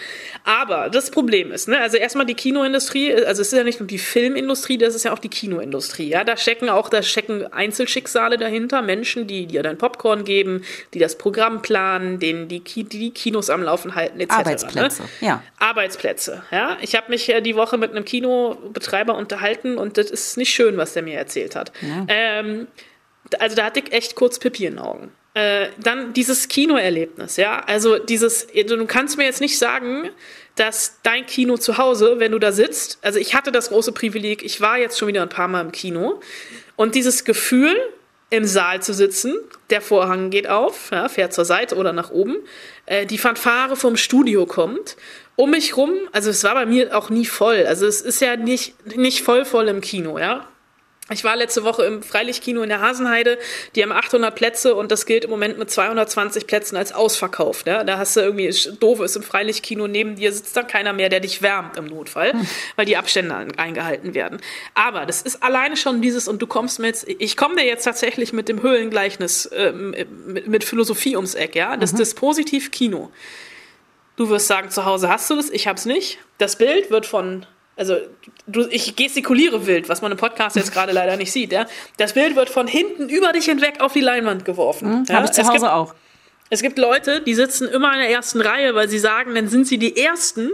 Aber 0.44 0.89
das 0.89 1.12
Problem 1.12 1.51
ist, 1.53 1.70
ne, 1.70 1.79
also 1.79 1.96
erstmal 1.96 2.25
die 2.25 2.34
Kinoindustrie, 2.34 3.13
also 3.13 3.41
es 3.41 3.53
ist 3.53 3.58
ja 3.58 3.63
nicht 3.63 3.79
nur 3.79 3.88
die 3.88 3.98
Filmindustrie, 3.98 4.77
das 4.77 4.96
ist 4.96 5.06
ja 5.06 5.13
auch 5.13 5.20
die 5.20 5.29
Kinoindustrie. 5.29 6.10
Ja, 6.10 6.25
da 6.25 6.36
stecken 6.36 6.70
auch, 6.70 6.89
da 6.89 7.01
stecken 7.01 7.48
Einzelschicksale 7.53 8.38
dahinter, 8.38 8.82
Menschen, 8.82 9.27
die 9.27 9.46
dir 9.46 9.63
dein 9.63 9.77
Popcorn 9.77 10.25
geben, 10.25 10.65
die 10.94 11.00
das 11.00 11.18
Programm 11.18 11.62
planen, 11.62 12.20
denen 12.20 12.50
die, 12.50 12.60
die, 12.60 12.84
die 12.84 13.12
Kinos 13.12 13.50
am 13.50 13.63
Laufen 13.63 13.96
halten, 13.96 14.20
etc. 14.20 14.36
Arbeitsplätze, 14.36 15.03
ne? 15.03 15.10
ja. 15.22 15.44
Arbeitsplätze, 15.58 16.44
ja. 16.51 16.77
Ich 16.82 16.96
habe 16.96 17.10
mich 17.10 17.34
die 17.44 17.56
Woche 17.56 17.77
mit 17.77 17.91
einem 17.91 18.03
Kinobetreiber 18.03 19.15
unterhalten 19.15 19.77
und 19.77 19.98
das 19.98 20.12
ist 20.12 20.36
nicht 20.36 20.53
schön, 20.53 20.75
was 20.75 20.94
der 20.94 21.03
mir 21.03 21.18
erzählt 21.18 21.56
hat. 21.56 21.72
Ja. 21.82 22.06
Ähm, 22.10 22.68
also 23.39 23.56
da 23.56 23.65
hatte 23.65 23.79
ich 23.79 23.94
echt 23.94 24.15
kurz 24.15 24.38
Pipi 24.38 24.65
in 24.65 24.74
den 24.74 24.79
Augen. 24.79 25.12
Äh, 25.33 25.67
dann 25.81 26.13
dieses 26.13 26.48
Kinoerlebnis, 26.48 27.38
ja. 27.38 27.59
Also 27.65 28.00
dieses, 28.00 28.48
du 28.48 28.86
kannst 28.86 29.17
mir 29.17 29.25
jetzt 29.25 29.41
nicht 29.41 29.57
sagen, 29.57 30.09
dass 30.55 30.98
dein 31.03 31.25
Kino 31.25 31.57
zu 31.57 31.77
Hause, 31.77 32.15
wenn 32.17 32.31
du 32.31 32.39
da 32.39 32.51
sitzt, 32.51 32.98
also 33.01 33.19
ich 33.19 33.36
hatte 33.36 33.51
das 33.51 33.69
große 33.69 33.91
Privileg, 33.91 34.43
ich 34.43 34.59
war 34.59 34.77
jetzt 34.77 34.98
schon 34.98 35.07
wieder 35.07 35.21
ein 35.21 35.29
paar 35.29 35.48
Mal 35.48 35.62
im 35.62 35.71
Kino 35.71 36.19
und 36.75 36.95
dieses 36.95 37.24
Gefühl, 37.24 37.75
im 38.29 38.45
Saal 38.45 38.81
zu 38.81 38.93
sitzen. 38.93 39.36
Der 39.69 39.81
Vorhang 39.81 40.29
geht 40.29 40.48
auf, 40.48 40.91
ja, 40.91 41.09
fährt 41.09 41.33
zur 41.33 41.45
Seite 41.45 41.75
oder 41.75 41.93
nach 41.93 42.12
oben. 42.12 42.38
Äh, 42.86 43.05
die 43.05 43.17
Fanfare 43.17 43.75
vom 43.75 43.98
Studio 43.98 44.45
kommt. 44.45 44.98
Um 45.36 45.51
mich 45.51 45.77
rum, 45.77 45.93
also 46.12 46.29
es 46.29 46.43
war 46.43 46.53
bei 46.53 46.65
mir 46.65 46.95
auch 46.98 47.09
nie 47.09 47.25
voll. 47.25 47.65
Also 47.65 47.86
es 47.88 48.01
ist 48.01 48.19
ja 48.19 48.36
nicht, 48.36 48.98
nicht 48.98 49.24
voll 49.24 49.45
voll 49.45 49.67
im 49.67 49.81
Kino, 49.81 50.19
ja. 50.19 50.48
Ich 51.12 51.24
war 51.24 51.36
letzte 51.36 51.63
Woche 51.63 51.84
im 51.84 52.04
Freilichtkino 52.04 52.62
in 52.62 52.70
der 52.70 52.82
Hasenheide. 52.82 53.39
Die 53.75 53.82
haben 53.82 53.92
800 53.92 54.36
Plätze 54.36 54.75
und 54.75 54.92
das 54.92 55.06
gilt 55.06 55.24
im 55.24 55.30
Moment 55.30 55.58
mit 55.58 55.72
220 55.72 56.46
Plätzen 56.46 56.78
als 56.78 56.92
ausverkauft. 56.92 57.68
Ja? 57.68 57.84
Da 57.84 57.98
hast 57.98 58.16
du 58.16 58.22
irgendwie, 58.22 58.54
doof 58.80 59.00
ist 59.00 59.16
im 59.16 59.24
Freilichtkino, 59.24 59.88
neben 59.88 60.16
dir 60.16 60.32
sitzt 60.32 60.56
dann 60.56 60.68
keiner 60.68 60.94
mehr, 60.94 61.10
der 61.10 61.20
dich 61.20 61.42
wärmt 61.42 61.78
im 61.78 61.86
Notfall, 61.86 62.34
hm. 62.34 62.48
weil 62.75 62.86
die 62.86 62.98
Abstände 62.98 63.48
eingehalten 63.58 64.13
werden. 64.13 64.39
Aber 64.75 65.06
das 65.06 65.22
ist 65.22 65.42
alleine 65.42 65.78
schon 65.78 66.01
dieses, 66.01 66.28
und 66.28 66.42
du 66.42 66.48
kommst 66.48 66.80
mit, 66.80 67.06
ich 67.08 67.36
komme 67.36 67.56
dir 67.56 67.66
jetzt 67.66 67.84
tatsächlich 67.84 68.34
mit 68.34 68.48
dem 68.48 68.62
Höhlengleichnis, 68.62 69.48
äh, 69.48 69.72
mit, 69.72 70.48
mit, 70.48 70.63
Philosophie 70.63 71.16
ums 71.16 71.36
Eck, 71.36 71.56
ja, 71.56 71.78
das 71.78 71.94
mhm. 71.94 71.98
Dispositiv 71.98 72.72
Kino. 72.72 73.12
Du 74.16 74.30
wirst 74.30 74.48
sagen, 74.48 74.70
zu 74.70 74.86
Hause 74.86 75.10
hast 75.10 75.30
du 75.30 75.36
das, 75.36 75.50
ich 75.50 75.68
hab's 75.68 75.86
nicht. 75.86 76.20
Das 76.38 76.58
Bild 76.58 76.92
wird 76.92 77.06
von 77.06 77.46
also 77.79 77.95
du, 78.45 78.67
ich 78.69 78.98
gestikuliere 78.98 79.65
wild, 79.65 79.88
was 79.88 80.01
man 80.01 80.12
im 80.12 80.17
Podcast 80.17 80.57
jetzt 80.57 80.74
gerade 80.74 80.91
leider 80.91 81.15
nicht 81.15 81.31
sieht. 81.31 81.53
Ja? 81.53 81.65
Das 81.95 82.13
Bild 82.13 82.36
wird 82.36 82.50
von 82.50 82.67
hinten 82.67 83.07
über 83.07 83.31
dich 83.31 83.45
hinweg 83.45 83.79
auf 83.79 83.93
die 83.93 84.01
Leinwand 84.01 84.43
geworfen. 84.43 84.89
Mhm, 84.89 85.05
ja? 85.07 85.15
Habe 85.15 85.25
ich 85.27 85.31
zu 85.31 85.43
Hause 85.43 85.53
gibt, 85.53 85.63
auch. 85.63 85.95
Es 86.50 86.62
gibt 86.62 86.77
Leute, 86.77 87.21
die 87.21 87.33
sitzen 87.33 87.69
immer 87.69 87.93
in 87.93 88.00
der 88.00 88.09
ersten 88.09 88.41
Reihe, 88.41 88.75
weil 88.75 88.89
sie 88.89 89.00
sagen, 89.00 89.33
dann 89.33 89.48
sind 89.48 89.65
sie 89.65 89.77
die 89.77 89.95
Ersten, 89.95 90.51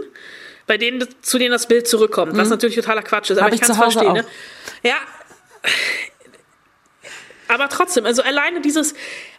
bei 0.68 0.78
denen 0.78 1.04
zu 1.20 1.38
denen 1.38 1.50
das 1.50 1.66
Bild 1.66 1.88
zurückkommt. 1.88 2.34
Mhm. 2.34 2.38
Was 2.38 2.48
natürlich 2.48 2.76
totaler 2.76 3.02
Quatsch 3.02 3.30
ist, 3.30 3.38
aber 3.38 3.46
Hab 3.46 3.54
ich 3.54 3.60
kann 3.60 3.72
es 3.72 3.76
verstehen. 3.76 4.12
Ne? 4.12 4.24
Ja, 4.84 4.96
aber 7.48 7.68
trotzdem, 7.68 8.06
also 8.06 8.22
alleine 8.22 8.60
dieses 8.60 8.94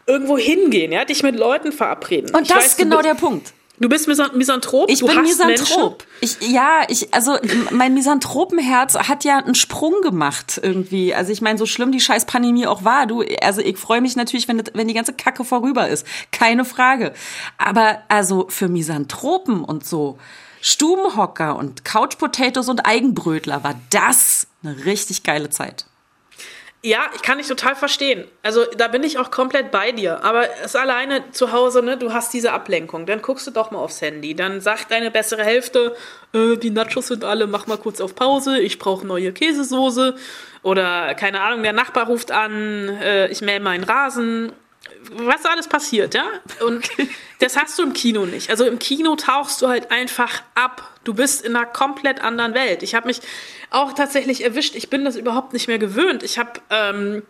irgendwo 0.06 0.38
hingehen, 0.38 0.92
ja, 0.92 1.06
dich 1.06 1.24
mit 1.24 1.38
Leuten 1.38 1.72
verabreden. 1.72 2.36
Und 2.36 2.50
das 2.50 2.58
weiß, 2.58 2.66
ist 2.68 2.78
genau 2.78 3.02
der 3.02 3.16
Punkt. 3.16 3.54
Du 3.80 3.90
bist 3.90 4.08
Misanthrop? 4.08 4.90
Ich 4.90 5.00
du 5.00 5.08
bin 5.08 5.22
Misanthrop. 5.22 6.04
Ich, 6.20 6.38
ja, 6.42 6.82
ich, 6.88 7.14
also 7.14 7.38
mein 7.70 7.94
Misanthropenherz 7.94 8.96
hat 8.96 9.24
ja 9.24 9.38
einen 9.38 9.54
Sprung 9.54 10.02
gemacht 10.02 10.60
irgendwie. 10.62 11.14
Also 11.14 11.32
ich 11.32 11.42
meine, 11.42 11.60
so 11.60 11.68
schlimm 11.68 11.92
die 11.92 12.00
scheiß 12.00 12.26
Pandemie 12.26 12.66
auch 12.66 12.84
war, 12.84 13.06
du, 13.06 13.24
also 13.42 13.62
ich 13.62 13.78
freue 13.78 14.02
mich 14.02 14.16
natürlich, 14.16 14.48
wenn, 14.48 14.64
wenn 14.74 14.88
die 14.88 14.96
ganze 14.96 15.14
Kacke 15.14 15.44
vorüber 15.44 15.88
ist. 15.90 16.08
Keine 16.32 16.66
Frage. 16.66 17.14
Aber 17.60 18.00
also 18.08 18.48
für 18.50 18.68
Misanthropen 18.68 19.64
und 19.64 19.86
so 19.86 20.18
Stubenhocker 20.62 21.56
und 21.56 21.86
Couch 21.86 22.18
Potatoes 22.18 22.70
und 22.70 22.88
Eigenbrötler 22.88 23.64
war 23.64 23.76
das 23.92 24.48
eine 24.64 24.86
richtig 24.86 25.22
geile 25.22 25.52
Zeit. 25.52 25.86
Ja, 26.84 27.10
ich 27.16 27.24
kann 27.24 27.40
dich 27.40 27.48
total 27.48 27.76
verstehen. 27.76 28.26
Also 28.44 28.64
da 28.78 28.88
bin 28.88 29.04
ich 29.04 29.18
auch 29.18 29.32
komplett 29.32 29.72
bei 29.72 29.92
dir. 29.92 30.24
Aber 30.24 30.48
es 30.64 30.76
alleine 30.76 31.32
zu 31.32 31.52
Hause, 31.52 31.82
ne, 31.82 31.98
du 31.98 32.14
hast 32.14 32.34
diese 32.34 32.54
Ablenkung. 32.54 33.08
Dann 33.08 33.22
guckst 33.22 33.48
du 33.48 33.52
doch 33.52 33.72
mal 33.72 33.80
aufs 33.80 34.02
Handy. 34.02 34.36
Dann 34.36 34.62
sagt 34.62 34.92
deine 34.92 35.10
bessere 35.10 35.44
Hälfte, 35.44 35.96
äh, 36.34 36.56
die 36.56 36.70
Nachos 36.70 37.08
sind 37.08 37.24
alle, 37.24 37.48
mach 37.48 37.66
mal 37.66 37.78
kurz 37.78 38.00
auf 38.00 38.14
Pause, 38.14 38.60
ich 38.60 38.78
brauche 38.78 39.08
neue 39.08 39.34
Käsesoße. 39.34 40.16
Oder 40.62 41.16
keine 41.16 41.42
Ahnung, 41.42 41.64
der 41.64 41.74
Nachbar 41.74 42.06
ruft 42.08 42.32
an, 42.32 42.90
äh, 43.02 43.28
ich 43.30 43.42
mähe 43.42 43.60
meinen 43.60 43.84
Rasen 43.84 44.54
was 45.12 45.46
alles 45.46 45.68
passiert, 45.68 46.14
ja? 46.14 46.26
Und 46.66 46.90
das 47.40 47.58
hast 47.58 47.78
du 47.78 47.84
im 47.84 47.94
Kino 47.94 48.26
nicht. 48.26 48.50
Also 48.50 48.66
im 48.66 48.80
Kino 48.80 49.16
tauchst 49.16 49.62
du 49.62 49.68
halt 49.68 49.92
einfach 49.92 50.44
ab. 50.56 50.92
Du 51.04 51.14
bist 51.14 51.46
in 51.46 51.56
einer 51.56 51.66
komplett 51.66 52.22
anderen 52.22 52.54
Welt. 52.54 52.84
Ich 52.84 52.96
habe 52.96 53.08
mich 53.08 53.22
auch 53.70 53.94
tatsächlich 53.94 54.44
erwischt. 54.44 54.76
Ich 54.76 54.90
bin 54.90 55.06
das 55.06 55.16
überhaupt 55.16 55.54
nicht 55.54 55.68
mehr 55.68 55.80
gewöhnt. 55.80 56.24
Ich 56.24 56.38
habe 56.38 56.60
ähm, 56.70 57.24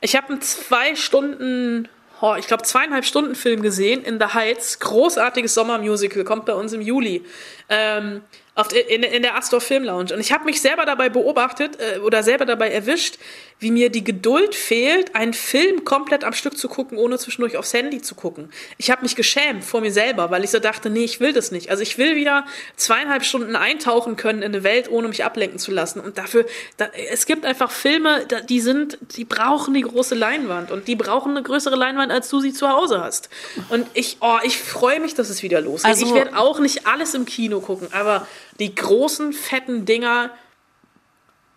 ich 0.00 0.16
habe 0.16 0.28
einen 0.28 0.42
zwei 0.42 0.94
Stunden 0.94 1.88
oh, 2.20 2.34
ich 2.38 2.46
glaube, 2.46 2.62
zweieinhalb 2.62 3.04
Stunden 3.04 3.34
Film 3.34 3.62
gesehen 3.62 4.02
in 4.02 4.18
The 4.18 4.34
Heights. 4.34 4.78
Großartiges 4.80 5.54
Sommermusical, 5.54 6.24
kommt 6.24 6.46
bei 6.46 6.54
uns 6.54 6.72
im 6.72 6.80
Juli. 6.80 7.24
Ähm, 7.68 8.22
auf, 8.54 8.72
in, 8.72 9.02
in 9.02 9.22
der 9.22 9.36
Astor 9.36 9.60
Film 9.60 9.84
Lounge. 9.84 10.14
Und 10.14 10.20
ich 10.20 10.32
habe 10.32 10.44
mich 10.44 10.60
selber 10.60 10.86
dabei 10.86 11.10
beobachtet 11.10 11.78
äh, 11.78 11.98
oder 11.98 12.22
selber 12.22 12.46
dabei 12.46 12.70
erwischt, 12.70 13.18
wie 13.58 13.70
mir 13.70 13.88
die 13.88 14.04
Geduld 14.04 14.54
fehlt, 14.54 15.14
einen 15.14 15.32
Film 15.32 15.84
komplett 15.84 16.24
am 16.24 16.34
Stück 16.34 16.58
zu 16.58 16.68
gucken, 16.68 16.98
ohne 16.98 17.16
zwischendurch 17.16 17.56
aufs 17.56 17.72
Handy 17.72 18.02
zu 18.02 18.14
gucken. 18.14 18.50
Ich 18.76 18.90
habe 18.90 19.02
mich 19.02 19.16
geschämt 19.16 19.64
vor 19.64 19.80
mir 19.80 19.92
selber, 19.92 20.30
weil 20.30 20.44
ich 20.44 20.50
so 20.50 20.58
dachte, 20.58 20.90
nee, 20.90 21.04
ich 21.04 21.20
will 21.20 21.32
das 21.32 21.52
nicht. 21.52 21.70
Also 21.70 21.82
ich 21.82 21.96
will 21.96 22.16
wieder 22.16 22.44
zweieinhalb 22.76 23.24
Stunden 23.24 23.56
eintauchen 23.56 24.16
können 24.16 24.42
in 24.42 24.54
eine 24.54 24.62
Welt, 24.62 24.90
ohne 24.90 25.08
mich 25.08 25.24
ablenken 25.24 25.58
zu 25.58 25.70
lassen. 25.70 26.00
Und 26.00 26.18
dafür, 26.18 26.44
da, 26.76 26.88
es 27.10 27.24
gibt 27.24 27.46
einfach 27.46 27.70
Filme, 27.70 28.26
die 28.46 28.60
sind, 28.60 28.98
die 29.16 29.24
brauchen 29.24 29.72
die 29.72 29.80
große 29.80 30.14
Leinwand 30.14 30.70
und 30.70 30.86
die 30.86 30.96
brauchen 30.96 31.30
eine 31.30 31.42
größere 31.42 31.76
Leinwand, 31.76 32.12
als 32.12 32.28
du 32.28 32.40
sie 32.40 32.52
zu 32.52 32.68
Hause 32.68 33.00
hast. 33.00 33.30
Und 33.70 33.86
ich, 33.94 34.18
oh, 34.20 34.38
ich 34.42 34.58
freue 34.58 35.00
mich, 35.00 35.14
dass 35.14 35.30
es 35.30 35.42
wieder 35.42 35.62
losgeht. 35.62 35.90
Also, 35.90 36.04
ich 36.04 36.12
werde 36.12 36.36
auch 36.36 36.58
nicht 36.58 36.86
alles 36.86 37.14
im 37.14 37.24
Kino 37.24 37.60
gucken, 37.60 37.88
aber 37.92 38.26
die 38.58 38.74
großen, 38.74 39.32
fetten 39.32 39.86
Dinger, 39.86 40.30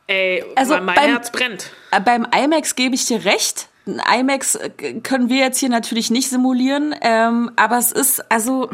ey, 0.09 0.43
also 0.55 0.75
mein 0.75 0.95
beim, 0.95 1.09
Herz 1.11 1.31
brennt. 1.31 1.71
Äh, 1.91 2.01
beim 2.01 2.27
IMAX 2.35 2.75
gebe 2.75 2.95
ich 2.95 3.05
dir 3.05 3.23
recht. 3.25 3.69
Ein 3.85 4.01
IMAX 4.21 4.55
äh, 4.55 4.69
können 5.01 5.29
wir 5.29 5.37
jetzt 5.37 5.59
hier 5.59 5.69
natürlich 5.69 6.09
nicht 6.09 6.29
simulieren, 6.29 6.95
ähm, 7.01 7.51
aber 7.55 7.77
es 7.77 7.91
ist, 7.91 8.31
also 8.31 8.69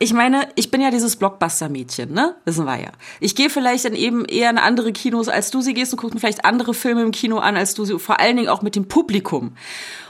ich 0.00 0.12
meine, 0.12 0.48
ich 0.54 0.70
bin 0.70 0.80
ja 0.80 0.90
dieses 0.90 1.16
Blockbuster-Mädchen, 1.16 2.12
ne? 2.12 2.36
Wissen 2.44 2.64
wir 2.66 2.80
ja. 2.80 2.90
Ich 3.20 3.34
gehe 3.34 3.50
vielleicht 3.50 3.84
dann 3.84 3.94
eben 3.94 4.24
eher 4.24 4.50
in 4.50 4.58
andere 4.58 4.92
Kinos, 4.92 5.28
als 5.28 5.50
du 5.50 5.60
sie 5.60 5.74
gehst 5.74 5.92
und 5.92 6.14
mir 6.14 6.20
vielleicht 6.20 6.44
andere 6.44 6.72
Filme 6.72 7.02
im 7.02 7.10
Kino 7.10 7.38
an, 7.38 7.56
als 7.56 7.74
du 7.74 7.84
sie, 7.84 7.98
vor 7.98 8.20
allen 8.20 8.36
Dingen 8.36 8.48
auch 8.48 8.62
mit 8.62 8.76
dem 8.76 8.86
Publikum. 8.86 9.56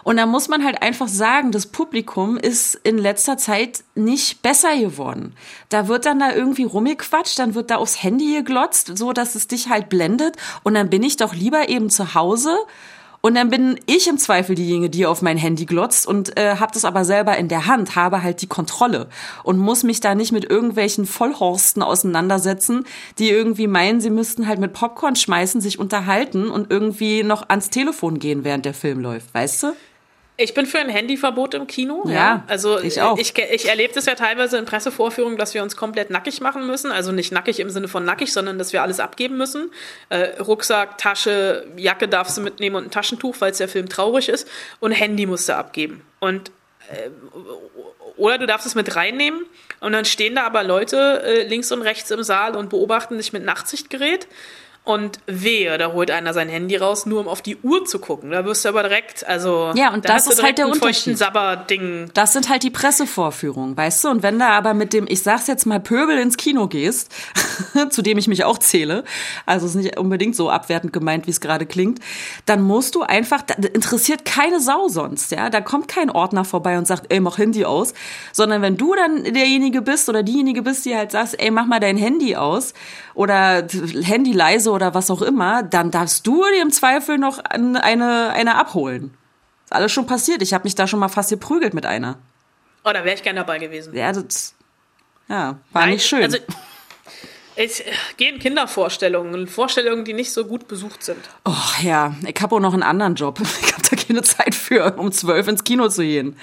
Und 0.05 0.19
da 0.19 0.27
muss 0.27 0.49
man 0.49 0.65
halt 0.65 0.83
einfach 0.83 1.09
sagen, 1.09 1.53
das 1.53 1.67
Publikum 1.67 2.37
ist 2.37 2.75
in 2.75 2.99
letzter 2.99 3.39
Zeit 3.39 3.83
nicht 3.95 4.43
besser 4.43 4.77
geworden. 4.77 5.35
Da 5.71 5.89
wird 5.89 6.07
dann 6.07 6.19
da 6.19 6.35
irgendwie 6.35 6.65
rumgequatscht, 6.65 7.39
dann 7.39 7.55
wird 7.55 7.71
da 7.71 7.77
aufs 7.77 8.03
Handy 8.03 8.35
geglotzt, 8.35 8.93
so 8.97 9.13
dass 9.13 9.35
es 9.35 9.49
dich 9.49 9.69
halt 9.69 9.89
blendet. 9.89 10.37
Und 10.65 10.75
dann 10.75 10.91
bin 10.91 11.03
ich 11.03 11.17
doch 11.17 11.35
lieber 11.35 11.69
eben 11.69 11.89
zu 11.89 12.15
Hause 12.15 12.59
und 13.21 13.35
dann 13.35 13.51
bin 13.51 13.81
ich 13.87 14.07
im 14.09 14.19
Zweifel 14.19 14.55
diejenige, 14.55 14.91
die 14.91 15.07
auf 15.07 15.23
mein 15.23 15.37
Handy 15.39 15.67
glotzt 15.67 16.07
und 16.07 16.37
äh, 16.39 16.57
habe 16.57 16.73
das 16.73 16.85
aber 16.85 17.05
selber 17.05 17.37
in 17.37 17.49
der 17.49 17.67
Hand, 17.67 17.97
habe 17.97 18.23
halt 18.23 18.43
die 18.43 18.47
Kontrolle 18.47 19.09
und 19.43 19.59
muss 19.59 19.83
mich 19.83 20.01
da 20.01 20.15
nicht 20.15 20.31
mit 20.33 20.49
irgendwelchen 20.49 21.05
Vollhorsten 21.05 21.83
auseinandersetzen, 21.83 22.85
die 23.19 23.31
irgendwie 23.31 23.67
meinen, 23.67 24.01
sie 24.01 24.11
müssten 24.11 24.47
halt 24.47 24.61
mit 24.61 24.73
Popcorn 24.73 25.17
schmeißen, 25.17 25.61
sich 25.61 25.79
unterhalten 25.79 26.49
und 26.49 26.71
irgendwie 26.71 27.25
noch 27.25 27.49
ans 27.49 27.71
Telefon 27.71 28.19
gehen, 28.19 28.45
während 28.45 28.65
der 28.65 28.75
Film 28.75 29.01
läuft, 29.01 29.35
weißt 29.35 29.65
du? 29.65 29.73
Ich 30.41 30.55
bin 30.55 30.67
für 30.67 30.79
ein 30.79 30.89
Handyverbot 30.89 31.55
im 31.55 31.67
Kino. 31.67 32.05
Ja, 32.07 32.13
ja. 32.13 32.45
also 32.47 32.79
ich 32.79 33.03
auch. 33.03 33.19
Ich, 33.19 33.37
ich 33.37 33.69
erlebe 33.69 33.93
das 33.93 34.07
ja 34.07 34.15
teilweise 34.15 34.57
in 34.57 34.67
Pressevorführungen, 34.67 35.37
dass 35.37 35.53
wir 35.53 35.65
uns 35.65 35.77
komplett 35.77 36.11
nackig 36.11 36.41
machen 36.41 36.65
müssen. 36.65 36.93
Also 36.93 37.11
nicht 37.11 37.33
nackig 37.33 37.59
im 37.59 37.71
Sinne 37.71 37.89
von 37.89 38.05
nackig, 38.05 38.33
sondern 38.33 38.57
dass 38.57 38.73
wir 38.73 38.83
alles 38.83 39.01
abgeben 39.01 39.37
müssen. 39.37 39.73
Äh, 40.11 40.41
Rucksack, 40.41 40.97
Tasche, 40.97 41.67
Jacke 41.77 42.07
darfst 42.07 42.39
du 42.39 42.43
mitnehmen 42.43 42.77
und 42.77 42.85
ein 42.85 42.91
Taschentuch, 42.93 43.35
falls 43.35 43.59
der 43.59 43.67
Film 43.67 43.89
traurig 43.89 44.29
ist. 44.29 44.49
Und 44.79 44.93
Handy 44.93 45.27
musst 45.27 45.49
du 45.49 45.57
abgeben. 45.57 46.03
Und 46.21 46.53
äh, 46.93 47.11
oder 48.17 48.39
du 48.39 48.47
darfst 48.47 48.67
es 48.67 48.77
mit 48.77 48.95
reinnehmen 48.95 49.45
und 49.81 49.93
dann 49.93 50.05
stehen 50.05 50.37
da 50.37 50.45
aber 50.45 50.63
Leute 50.63 51.23
äh, 51.25 51.49
links 51.49 51.73
und 51.73 51.83
rechts 51.83 52.11
im 52.13 52.23
Saal 52.23 52.57
und 52.57 52.71
beobachten 52.71 53.17
dich 53.17 53.33
mit 53.33 53.45
Nachtsichtgerät. 53.45 54.29
Und 54.89 55.21
wehe, 55.27 55.77
da 55.77 55.93
holt 55.93 56.11
einer 56.11 56.33
sein 56.33 56.49
Handy 56.49 56.75
raus, 56.77 57.05
nur 57.05 57.21
um 57.21 57.29
auf 57.29 57.43
die 57.43 57.59
Uhr 57.59 57.85
zu 57.85 57.99
gucken. 57.99 58.31
Da 58.31 58.47
wirst 58.47 58.65
du 58.65 58.71
aber 58.71 58.83
direkt, 58.83 59.27
also 59.27 59.71
ja, 59.75 59.93
und 59.93 60.09
das 60.09 60.27
ist 60.27 60.43
halt 60.43 60.57
der 60.57 60.67
Unterschied. 60.67 61.19
Sabber-Ding. 61.19 62.11
Das 62.15 62.33
sind 62.33 62.49
halt 62.49 62.63
die 62.63 62.71
Pressevorführungen, 62.71 63.77
weißt 63.77 64.05
du? 64.05 64.09
Und 64.09 64.23
wenn 64.23 64.39
da 64.39 64.49
aber 64.49 64.73
mit 64.73 64.95
dem, 64.95 65.05
ich 65.07 65.23
sag's 65.23 65.47
jetzt 65.47 65.67
mal, 65.67 65.79
Pöbel 65.79 66.17
ins 66.17 66.39
Kino 66.39 66.69
gehst, 66.69 67.15
zu 67.91 68.01
dem 68.01 68.17
ich 68.17 68.29
mich 68.29 68.45
auch 68.45 68.57
zähle, 68.57 69.05
also 69.45 69.67
ist 69.67 69.75
nicht 69.75 69.99
unbedingt 69.99 70.35
so 70.35 70.49
abwertend 70.49 70.95
gemeint, 70.95 71.27
wie 71.27 71.33
es 71.33 71.43
gerade 71.43 71.67
klingt, 71.67 72.01
dann 72.47 72.63
musst 72.63 72.95
du 72.95 73.03
einfach, 73.03 73.43
da 73.43 73.57
interessiert 73.75 74.25
keine 74.25 74.59
Sau 74.59 74.89
sonst, 74.89 75.33
ja? 75.33 75.51
Da 75.51 75.61
kommt 75.61 75.89
kein 75.89 76.09
Ordner 76.09 76.47
vorbei 76.47 76.79
und 76.79 76.87
sagt, 76.87 77.13
ey, 77.13 77.21
mach 77.21 77.37
Handy 77.37 77.67
aus, 77.67 77.93
sondern 78.33 78.63
wenn 78.63 78.79
du 78.79 78.95
dann 78.95 79.23
derjenige 79.25 79.83
bist 79.83 80.09
oder 80.09 80.23
diejenige 80.23 80.63
bist, 80.63 80.87
die 80.87 80.97
halt 80.97 81.13
sagst, 81.13 81.39
ey, 81.39 81.51
mach 81.51 81.67
mal 81.67 81.79
dein 81.79 81.99
Handy 81.99 82.37
aus 82.37 82.73
oder 83.19 83.67
Handy 84.03 84.33
leise 84.33 84.71
oder 84.71 84.78
was 84.95 85.11
auch 85.11 85.23
immer, 85.23 85.63
dann 85.63 85.91
darfst 85.91 86.27
du 86.27 86.43
dir 86.53 86.63
im 86.63 86.71
Zweifel 86.71 87.19
noch 87.19 87.39
eine, 87.39 87.83
eine 87.83 88.55
abholen. 88.57 89.15
Ist 89.65 89.73
alles 89.73 89.93
schon 89.93 90.07
passiert. 90.07 90.43
Ich 90.43 90.55
habe 90.55 90.65
mich 90.65 90.75
da 90.75 90.87
schon 90.87 91.01
mal 91.01 91.09
fast 91.09 91.31
geprügelt 91.31 91.75
mit 91.75 91.85
einer. 91.85 92.19
Oh, 92.85 92.91
da 92.93 93.05
wäre 93.05 93.15
ich 93.15 93.23
gerne 93.23 93.41
dabei 93.41 93.59
gewesen. 93.59 93.95
Ja, 93.95 94.13
das 94.13 94.55
ja, 95.29 95.59
war 95.73 95.83
Nein, 95.83 95.91
nicht 95.91 96.07
schön. 96.07 96.23
Also, 96.23 96.39
ich 97.57 97.85
gehe 98.17 98.33
in 98.33 98.39
Kindervorstellungen, 98.39 99.47
Vorstellungen, 99.47 100.05
die 100.05 100.13
nicht 100.13 100.33
so 100.33 100.45
gut 100.45 100.69
besucht 100.69 101.03
sind. 101.03 101.19
Oh 101.45 101.83
ja, 101.83 102.15
ich 102.25 102.41
habe 102.41 102.55
auch 102.55 102.61
noch 102.61 102.73
einen 102.73 102.83
anderen 102.85 103.15
Job. 103.15 103.41
Ich 103.63 103.73
habe 103.73 103.83
da 103.91 103.97
keine 103.97 104.23
Zeit 104.23 104.55
für, 104.55 104.95
um 104.97 105.13
zwölf 105.13 105.49
ins 105.49 105.65
Kino 105.65 105.89
zu 105.89 106.03
gehen. 106.03 106.37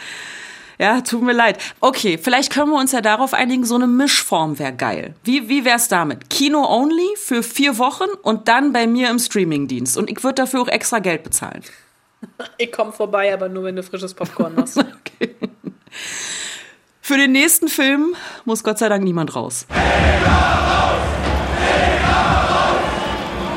Ja, 0.77 1.01
tut 1.01 1.22
mir 1.22 1.34
leid. 1.34 1.58
Okay, 1.79 2.17
vielleicht 2.17 2.51
können 2.51 2.72
wir 2.72 2.79
uns 2.79 2.91
ja 2.91 3.01
darauf 3.01 3.34
einigen, 3.34 3.65
so 3.65 3.75
eine 3.75 3.88
Mischform 3.88 4.60
wäre 4.60 4.74
geil. 4.74 5.15
Wie, 5.24 5.48
wie 5.48 5.63
wär's 5.65 5.88
damit? 5.88 6.29
Kino 6.29 6.65
only 6.65 7.15
für 7.15 7.44
vier 7.44 7.77
Wochen 7.77 8.10
und 8.24 8.48
dann 8.48 8.74
bei 8.74 8.88
mir 8.88 9.10
im 9.10 9.20
Streamingdienst. 9.20 9.98
Und 9.98 10.10
ich 10.10 10.24
würde 10.24 10.36
dafür 10.36 10.62
auch 10.62 10.67
extra 10.67 11.00
Geld 11.00 11.24
bezahlen. 11.24 11.63
Ich 12.58 12.72
komme 12.72 12.91
vorbei, 12.91 13.32
aber 13.32 13.50
nur 13.50 13.65
wenn 13.65 13.75
du 13.75 13.84
frisches 13.84 14.15
Popcorn 14.15 14.55
machst. 14.55 14.77
okay. 14.79 15.36
Für 17.00 17.17
den 17.17 17.34
nächsten 17.34 17.67
Film 17.67 18.15
muss 18.46 18.63
Gott 18.63 18.79
sei 18.79 18.89
Dank 18.89 19.03
niemand 19.03 19.36
raus. 19.36 19.67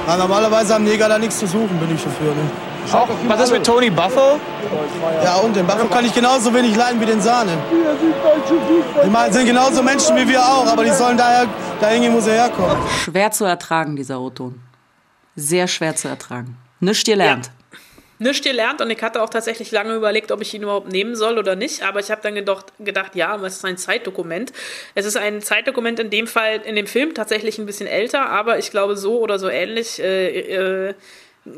Na, 0.07 0.17
normalerweise 0.19 0.75
haben 0.75 0.85
Neger 0.85 1.09
da 1.09 1.19
nichts 1.19 1.39
zu 1.39 1.47
suchen, 1.47 1.79
bin 1.79 1.95
ich 1.95 2.03
dafür. 2.03 2.35
Ne? 2.35 2.68
Auch, 2.93 3.09
was 3.27 3.41
ist 3.43 3.53
mit 3.53 3.65
Tony 3.65 3.91
Buffo? 3.91 4.41
Ja, 5.23 5.37
und 5.37 5.55
den 5.55 5.67
Buffo 5.67 5.87
kann 5.87 6.05
ich 6.05 6.15
genauso 6.15 6.53
wenig 6.55 6.75
leiden 6.77 7.01
wie 7.01 7.07
den 7.07 7.21
Sahne. 7.21 7.53
Die 9.05 9.33
sind 9.33 9.47
genauso 9.47 9.83
Menschen 9.83 10.17
wie 10.17 10.29
wir 10.29 10.41
auch, 10.41 10.67
aber 10.67 10.85
die 10.85 10.91
sollen 10.91 11.17
daher, 11.17 11.47
dahin 11.81 12.03
gehen, 12.03 12.15
wo 12.15 12.21
sie 12.21 12.33
herkommen. 12.33 12.77
Schwer 13.05 13.31
zu 13.31 13.45
ertragen, 13.45 13.97
dieser 13.97 14.21
O-Ton. 14.21 14.61
Sehr 15.37 15.69
schwer 15.69 15.95
zu 15.97 16.09
ertragen. 16.09 16.57
Nichts 16.81 17.05
gelernt. 17.05 17.47
Ja 17.47 17.53
nichts 18.19 18.45
gelernt 18.45 18.81
und 18.81 18.91
ich 18.91 19.01
hatte 19.03 19.23
auch 19.23 19.31
tatsächlich 19.31 19.71
lange 19.71 19.95
überlegt, 19.95 20.33
ob 20.33 20.41
ich 20.41 20.53
ihn 20.55 20.63
überhaupt 20.63 20.91
nehmen 20.91 21.15
soll 21.15 21.39
oder 21.39 21.57
nicht, 21.57 21.83
aber 21.83 22.01
ich 22.01 22.11
habe 22.11 22.21
dann 22.23 22.35
gedacht, 22.35 22.73
gedacht, 22.79 23.15
ja, 23.15 23.37
es 23.37 23.57
ist 23.57 23.65
ein 23.65 23.79
Zeitdokument. 23.79 24.53
Es 24.95 25.07
ist 25.07 25.17
ein 25.17 25.41
Zeitdokument 25.41 26.01
in 26.01 26.11
dem 26.11 26.27
Fall, 26.27 26.61
in 26.65 26.77
dem 26.77 26.87
Film 26.87 27.15
tatsächlich 27.15 27.59
ein 27.59 27.67
bisschen 27.67 27.87
älter, 27.87 28.29
aber 28.29 28.59
ich 28.59 28.71
glaube 28.71 28.97
so 28.97 29.21
oder 29.21 29.39
so 29.39 29.49
ähnlich. 29.49 30.01
Äh, 30.01 30.89
äh, 30.89 30.95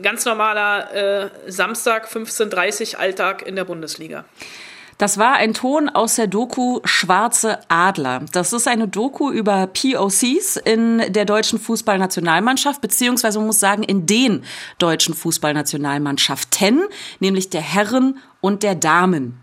ganz 0.02 0.24
normaler 0.24 0.94
äh, 0.94 1.30
Samstag 1.48 2.08
15.30 2.08 2.96
Alltag 2.96 3.46
in 3.46 3.56
der 3.56 3.64
Bundesliga. 3.64 4.24
Das 5.00 5.16
war 5.16 5.36
ein 5.36 5.54
Ton 5.54 5.88
aus 5.88 6.16
der 6.16 6.26
Doku 6.26 6.80
Schwarze 6.84 7.58
Adler. 7.68 8.20
Das 8.32 8.52
ist 8.52 8.68
eine 8.68 8.86
Doku 8.86 9.30
über 9.30 9.66
POCs 9.66 10.56
in 10.62 11.02
der 11.08 11.24
deutschen 11.24 11.58
Fußballnationalmannschaft, 11.58 12.82
beziehungsweise 12.82 13.38
man 13.38 13.46
muss 13.46 13.60
sagen, 13.60 13.82
in 13.82 14.04
den 14.04 14.44
deutschen 14.78 15.14
Fußballnationalmannschaften, 15.14 16.82
nämlich 17.18 17.48
der 17.48 17.62
Herren 17.62 18.18
und 18.42 18.62
der 18.62 18.74
Damen. 18.74 19.40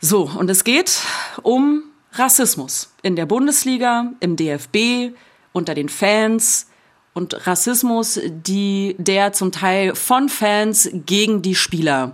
So, 0.00 0.22
und 0.22 0.48
es 0.48 0.64
geht 0.64 1.02
um 1.42 1.82
Rassismus 2.14 2.94
in 3.02 3.16
der 3.16 3.26
Bundesliga, 3.26 4.10
im 4.20 4.36
DFB, 4.36 5.14
unter 5.52 5.74
den 5.74 5.90
Fans, 5.90 6.70
und 7.14 7.46
Rassismus, 7.46 8.20
die 8.24 8.96
der 8.98 9.32
zum 9.32 9.52
Teil 9.52 9.94
von 9.94 10.28
Fans 10.28 10.90
gegen 10.92 11.40
die 11.40 11.54
Spieler 11.54 12.12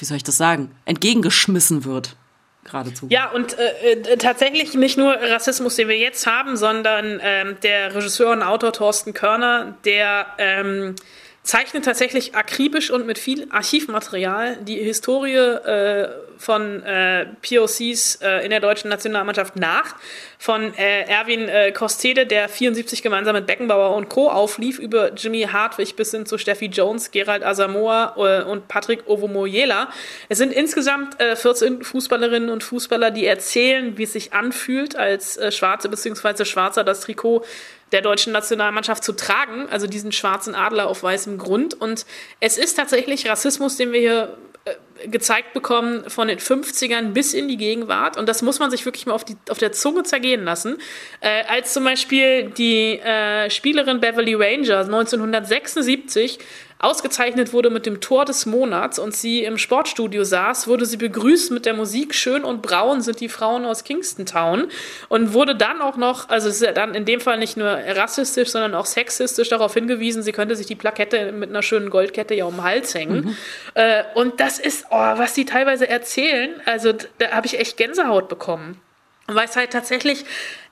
wie 0.00 0.04
soll 0.04 0.16
ich 0.16 0.24
das 0.24 0.36
sagen, 0.36 0.74
entgegengeschmissen 0.84 1.84
wird. 1.84 2.16
Geradezu. 2.64 3.06
Ja, 3.10 3.28
und 3.30 3.58
äh, 3.58 3.92
äh, 3.92 4.16
tatsächlich 4.18 4.74
nicht 4.74 4.96
nur 4.96 5.12
Rassismus, 5.14 5.74
den 5.74 5.88
wir 5.88 5.98
jetzt 5.98 6.28
haben, 6.28 6.56
sondern 6.56 7.18
ähm, 7.20 7.56
der 7.64 7.92
Regisseur 7.92 8.30
und 8.30 8.42
Autor 8.42 8.72
Thorsten 8.72 9.14
Körner, 9.14 9.74
der 9.84 10.26
ähm, 10.38 10.94
zeichnet 11.42 11.84
tatsächlich 11.84 12.36
akribisch 12.36 12.90
und 12.90 13.04
mit 13.04 13.18
viel 13.18 13.48
Archivmaterial 13.50 14.58
die 14.62 14.76
Historie 14.76 15.34
äh, 15.34 16.08
von 16.38 16.82
äh, 16.84 17.26
POCs 17.40 18.16
äh, 18.22 18.44
in 18.44 18.50
der 18.50 18.60
deutschen 18.60 18.88
Nationalmannschaft 18.88 19.56
nach. 19.56 19.96
Von 20.38 20.74
äh, 20.74 21.02
Erwin 21.02 21.48
äh, 21.48 21.72
Kostede, 21.72 22.26
der 22.26 22.48
74 22.48 23.02
gemeinsam 23.02 23.34
mit 23.34 23.46
Beckenbauer 23.46 23.94
und 23.96 24.08
Co. 24.08 24.28
auflief, 24.28 24.78
über 24.78 25.12
Jimmy 25.14 25.42
Hartwig 25.42 25.96
bis 25.96 26.12
hin 26.12 26.26
zu 26.26 26.38
Steffi 26.38 26.66
Jones, 26.66 27.10
Gerald 27.10 27.44
Asamoah 27.44 28.14
äh, 28.16 28.42
und 28.48 28.68
Patrick 28.68 29.08
Ovomoyela. 29.08 29.88
Es 30.28 30.38
sind 30.38 30.52
insgesamt 30.52 31.16
14 31.20 31.82
Fußballerinnen 31.82 32.50
und 32.50 32.62
Fußballer, 32.64 33.10
die 33.10 33.26
erzählen, 33.26 33.98
wie 33.98 34.04
es 34.04 34.12
sich 34.12 34.32
anfühlt, 34.32 34.96
als 34.96 35.38
Schwarze 35.54 35.88
bzw. 35.88 36.44
Schwarzer 36.44 36.84
das 36.84 37.00
Trikot 37.00 37.44
der 37.92 38.00
deutschen 38.00 38.32
Nationalmannschaft 38.32 39.04
zu 39.04 39.12
tragen, 39.12 39.68
also 39.70 39.86
diesen 39.86 40.12
schwarzen 40.12 40.54
Adler 40.54 40.88
auf 40.88 41.02
weißem 41.02 41.38
Grund. 41.38 41.74
Und 41.74 42.06
es 42.40 42.58
ist 42.58 42.74
tatsächlich 42.74 43.28
Rassismus, 43.28 43.76
den 43.76 43.92
wir 43.92 44.00
hier 44.00 44.38
äh, 44.64 45.08
gezeigt 45.08 45.52
bekommen 45.52 46.08
von 46.08 46.28
den 46.28 46.38
50ern 46.38 47.12
bis 47.12 47.34
in 47.34 47.48
die 47.48 47.56
Gegenwart. 47.56 48.16
Und 48.16 48.28
das 48.28 48.42
muss 48.42 48.60
man 48.60 48.70
sich 48.70 48.84
wirklich 48.84 49.06
mal 49.06 49.14
auf, 49.14 49.24
die, 49.24 49.36
auf 49.50 49.58
der 49.58 49.72
Zunge 49.72 50.04
zergehen 50.04 50.44
lassen. 50.44 50.78
Äh, 51.20 51.42
als 51.48 51.72
zum 51.72 51.84
Beispiel 51.84 52.50
die 52.50 52.98
äh, 53.00 53.50
Spielerin 53.50 54.00
Beverly 54.00 54.34
Ranger 54.34 54.80
1976 54.80 56.38
ausgezeichnet 56.82 57.52
wurde 57.52 57.70
mit 57.70 57.86
dem 57.86 58.00
Tor 58.00 58.24
des 58.24 58.44
Monats 58.44 58.98
und 58.98 59.14
sie 59.14 59.44
im 59.44 59.56
Sportstudio 59.56 60.24
saß, 60.24 60.66
wurde 60.66 60.84
sie 60.84 60.96
begrüßt 60.96 61.52
mit 61.52 61.64
der 61.64 61.74
Musik 61.74 62.12
Schön 62.12 62.42
und 62.42 62.60
Braun 62.60 63.00
sind 63.02 63.20
die 63.20 63.28
Frauen 63.28 63.64
aus 63.64 63.84
Kingston 63.84 64.26
Town 64.26 64.66
und 65.08 65.32
wurde 65.32 65.54
dann 65.54 65.80
auch 65.80 65.96
noch, 65.96 66.28
also 66.28 66.48
es 66.48 66.56
ist 66.56 66.62
ja 66.62 66.72
dann 66.72 66.94
in 66.96 67.04
dem 67.04 67.20
Fall 67.20 67.38
nicht 67.38 67.56
nur 67.56 67.68
rassistisch, 67.68 68.50
sondern 68.50 68.74
auch 68.74 68.86
sexistisch 68.86 69.48
darauf 69.48 69.74
hingewiesen, 69.74 70.24
sie 70.24 70.32
könnte 70.32 70.56
sich 70.56 70.66
die 70.66 70.74
Plakette 70.74 71.30
mit 71.30 71.50
einer 71.50 71.62
schönen 71.62 71.88
Goldkette 71.88 72.34
ja 72.34 72.46
um 72.46 72.56
den 72.56 72.64
Hals 72.64 72.94
hängen. 72.94 73.26
Mhm. 73.26 73.36
Äh, 73.74 74.02
und 74.14 74.40
das 74.40 74.58
ist, 74.58 74.86
oh, 74.90 74.96
was 74.96 75.34
die 75.34 75.44
teilweise 75.44 75.88
erzählen, 75.88 76.50
also 76.66 76.92
da 77.18 77.30
habe 77.30 77.46
ich 77.46 77.60
echt 77.60 77.76
Gänsehaut 77.76 78.28
bekommen. 78.28 78.80
Weil 79.28 79.44
es 79.46 79.54
halt 79.54 79.70
tatsächlich 79.70 80.24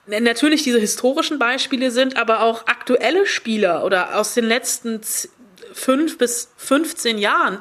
natürlich 0.06 0.64
diese 0.64 0.80
historischen 0.80 1.38
Beispiele 1.38 1.92
sind, 1.92 2.16
aber 2.16 2.40
auch 2.40 2.66
aktuelle 2.66 3.26
Spieler 3.26 3.84
oder 3.84 4.18
aus 4.18 4.34
den 4.34 4.44
letzten 4.44 5.02
fünf 5.72 6.18
bis 6.18 6.52
15 6.56 7.18
Jahren, 7.18 7.58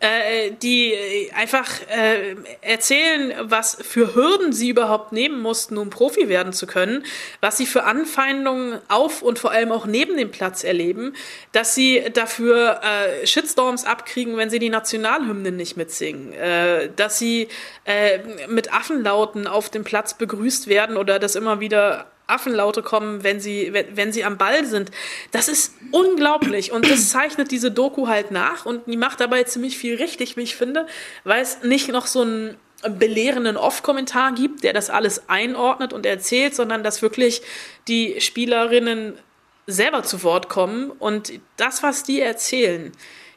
äh, 0.00 0.50
die 0.62 0.94
einfach 1.34 1.68
äh, 1.88 2.36
erzählen, 2.60 3.32
was 3.42 3.78
für 3.80 4.14
Hürden 4.14 4.52
sie 4.52 4.68
überhaupt 4.68 5.12
nehmen 5.12 5.40
mussten, 5.40 5.78
um 5.78 5.90
Profi 5.90 6.28
werden 6.28 6.52
zu 6.52 6.66
können, 6.66 7.04
was 7.40 7.56
sie 7.56 7.66
für 7.66 7.84
Anfeindungen 7.84 8.80
auf 8.88 9.22
und 9.22 9.38
vor 9.38 9.50
allem 9.52 9.72
auch 9.72 9.86
neben 9.86 10.16
dem 10.16 10.30
Platz 10.30 10.64
erleben, 10.64 11.14
dass 11.52 11.74
sie 11.74 12.02
dafür 12.12 12.80
äh, 12.82 13.26
Shitstorms 13.26 13.84
abkriegen, 13.84 14.36
wenn 14.36 14.50
sie 14.50 14.58
die 14.58 14.70
Nationalhymnen 14.70 15.56
nicht 15.56 15.76
mitsingen, 15.76 16.32
äh, 16.32 16.90
dass 16.94 17.18
sie 17.18 17.48
äh, 17.84 18.18
mit 18.48 18.72
Affenlauten 18.72 19.46
auf 19.46 19.70
dem 19.70 19.84
Platz 19.84 20.14
begrüßt 20.14 20.68
werden 20.68 20.96
oder 20.96 21.18
das 21.18 21.36
immer 21.36 21.60
wieder 21.60 22.11
Affenlaute 22.26 22.82
kommen, 22.82 23.22
wenn 23.22 23.40
sie, 23.40 23.72
wenn, 23.72 23.96
wenn 23.96 24.12
sie 24.12 24.24
am 24.24 24.38
Ball 24.38 24.64
sind. 24.64 24.90
Das 25.30 25.48
ist 25.48 25.74
unglaublich 25.90 26.72
und 26.72 26.88
das 26.88 27.10
zeichnet 27.10 27.50
diese 27.50 27.70
Doku 27.70 28.08
halt 28.08 28.30
nach 28.30 28.66
und 28.66 28.86
die 28.86 28.96
macht 28.96 29.20
dabei 29.20 29.44
ziemlich 29.44 29.78
viel 29.78 29.96
richtig, 29.96 30.36
wie 30.36 30.42
ich 30.42 30.56
finde, 30.56 30.86
weil 31.24 31.42
es 31.42 31.62
nicht 31.62 31.88
noch 31.88 32.06
so 32.06 32.22
einen 32.22 32.56
belehrenden 32.82 33.56
Off-Kommentar 33.56 34.32
gibt, 34.32 34.64
der 34.64 34.72
das 34.72 34.90
alles 34.90 35.28
einordnet 35.28 35.92
und 35.92 36.06
erzählt, 36.06 36.54
sondern 36.54 36.82
dass 36.82 37.02
wirklich 37.02 37.42
die 37.86 38.20
Spielerinnen 38.20 39.14
selber 39.66 40.02
zu 40.02 40.22
Wort 40.24 40.48
kommen 40.48 40.90
und 40.90 41.32
das, 41.56 41.82
was 41.82 42.02
die 42.02 42.20
erzählen, 42.20 42.92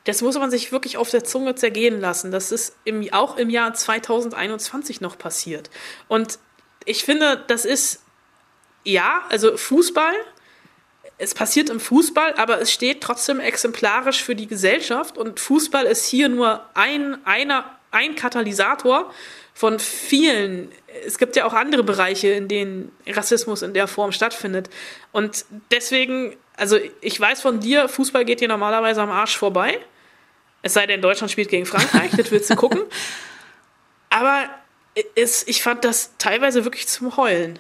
das 0.06 0.21
muss 0.21 0.38
man 0.38 0.52
sich 0.52 0.71
wirklich 0.71 0.98
auf 0.98 1.10
der 1.10 1.24
Zunge 1.24 1.56
zergehen 1.56 2.00
lassen. 2.00 2.32
Das 2.32 2.52
ist 2.52 2.76
im, 2.84 3.12
auch 3.12 3.38
im 3.38 3.50
Jahr 3.50 3.74
2021 3.74 5.02
noch 5.02 5.17
passiert. 5.17 5.69
Und 6.08 6.39
ich 6.86 7.04
finde, 7.04 7.43
das 7.48 7.65
ist 7.65 8.05
ja, 8.86 9.24
also 9.30 9.58
Fußball, 9.58 10.13
es 11.17 11.34
passiert 11.34 11.69
im 11.69 11.80
Fußball, 11.80 12.36
aber 12.36 12.62
es 12.62 12.71
steht 12.71 13.02
trotzdem 13.02 13.39
exemplarisch 13.39 14.24
für 14.24 14.36
die 14.36 14.48
Gesellschaft 14.48 15.17
und 15.17 15.39
Fußball 15.39 15.86
ist 15.86 16.06
hier 16.06 16.30
nur 16.30 16.65
ein, 16.74 17.26
einer, 17.26 17.78
ein 17.91 18.15
Katalysator 18.15 19.12
von 19.54 19.80
vielen. 19.80 20.71
Es 21.06 21.17
gibt 21.17 21.36
ja 21.36 21.45
auch 21.45 21.54
andere 21.54 21.84
Bereiche, 21.84 22.28
in 22.30 22.48
denen 22.48 22.91
Rassismus 23.08 23.62
in 23.62 23.74
der 23.74 23.88
Form 23.88 24.12
stattfindet. 24.12 24.69
Und 25.13 25.45
deswegen, 25.71 26.36
also 26.58 26.78
ich 27.00 27.19
weiß 27.19 27.41
von 27.41 27.62
dir, 27.62 27.88
Fußball 27.88 28.26
geht 28.26 28.41
dir 28.41 28.50
normalerweise 28.50 29.02
am 29.02 29.12
Arsch 29.12 29.38
vorbei. 29.38 29.80
Es 30.62 30.74
sei 30.74 30.86
denn, 30.86 31.02
Deutschland 31.02 31.32
spielt 31.32 31.50
gegen 31.50 31.65
Frankreich, 31.65 32.12
das 32.17 32.32
willst 32.32 32.50
du 32.50 32.56
gucken. 32.56 32.82
Aber 34.10 34.50
es, 35.15 35.48
ich 35.48 35.62
fand 35.62 35.86
das 35.86 36.12
teilweise 36.17 36.65
wirklich 36.65 36.88
zum 36.88 37.15
Heulen. 37.15 37.58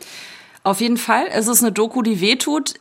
Auf 0.65 0.81
jeden 0.81 0.97
Fall. 0.97 1.27
Es 1.31 1.47
ist 1.47 1.61
eine 1.61 1.71
Doku, 1.71 2.01
die 2.01 2.21
wehtut. 2.21 2.73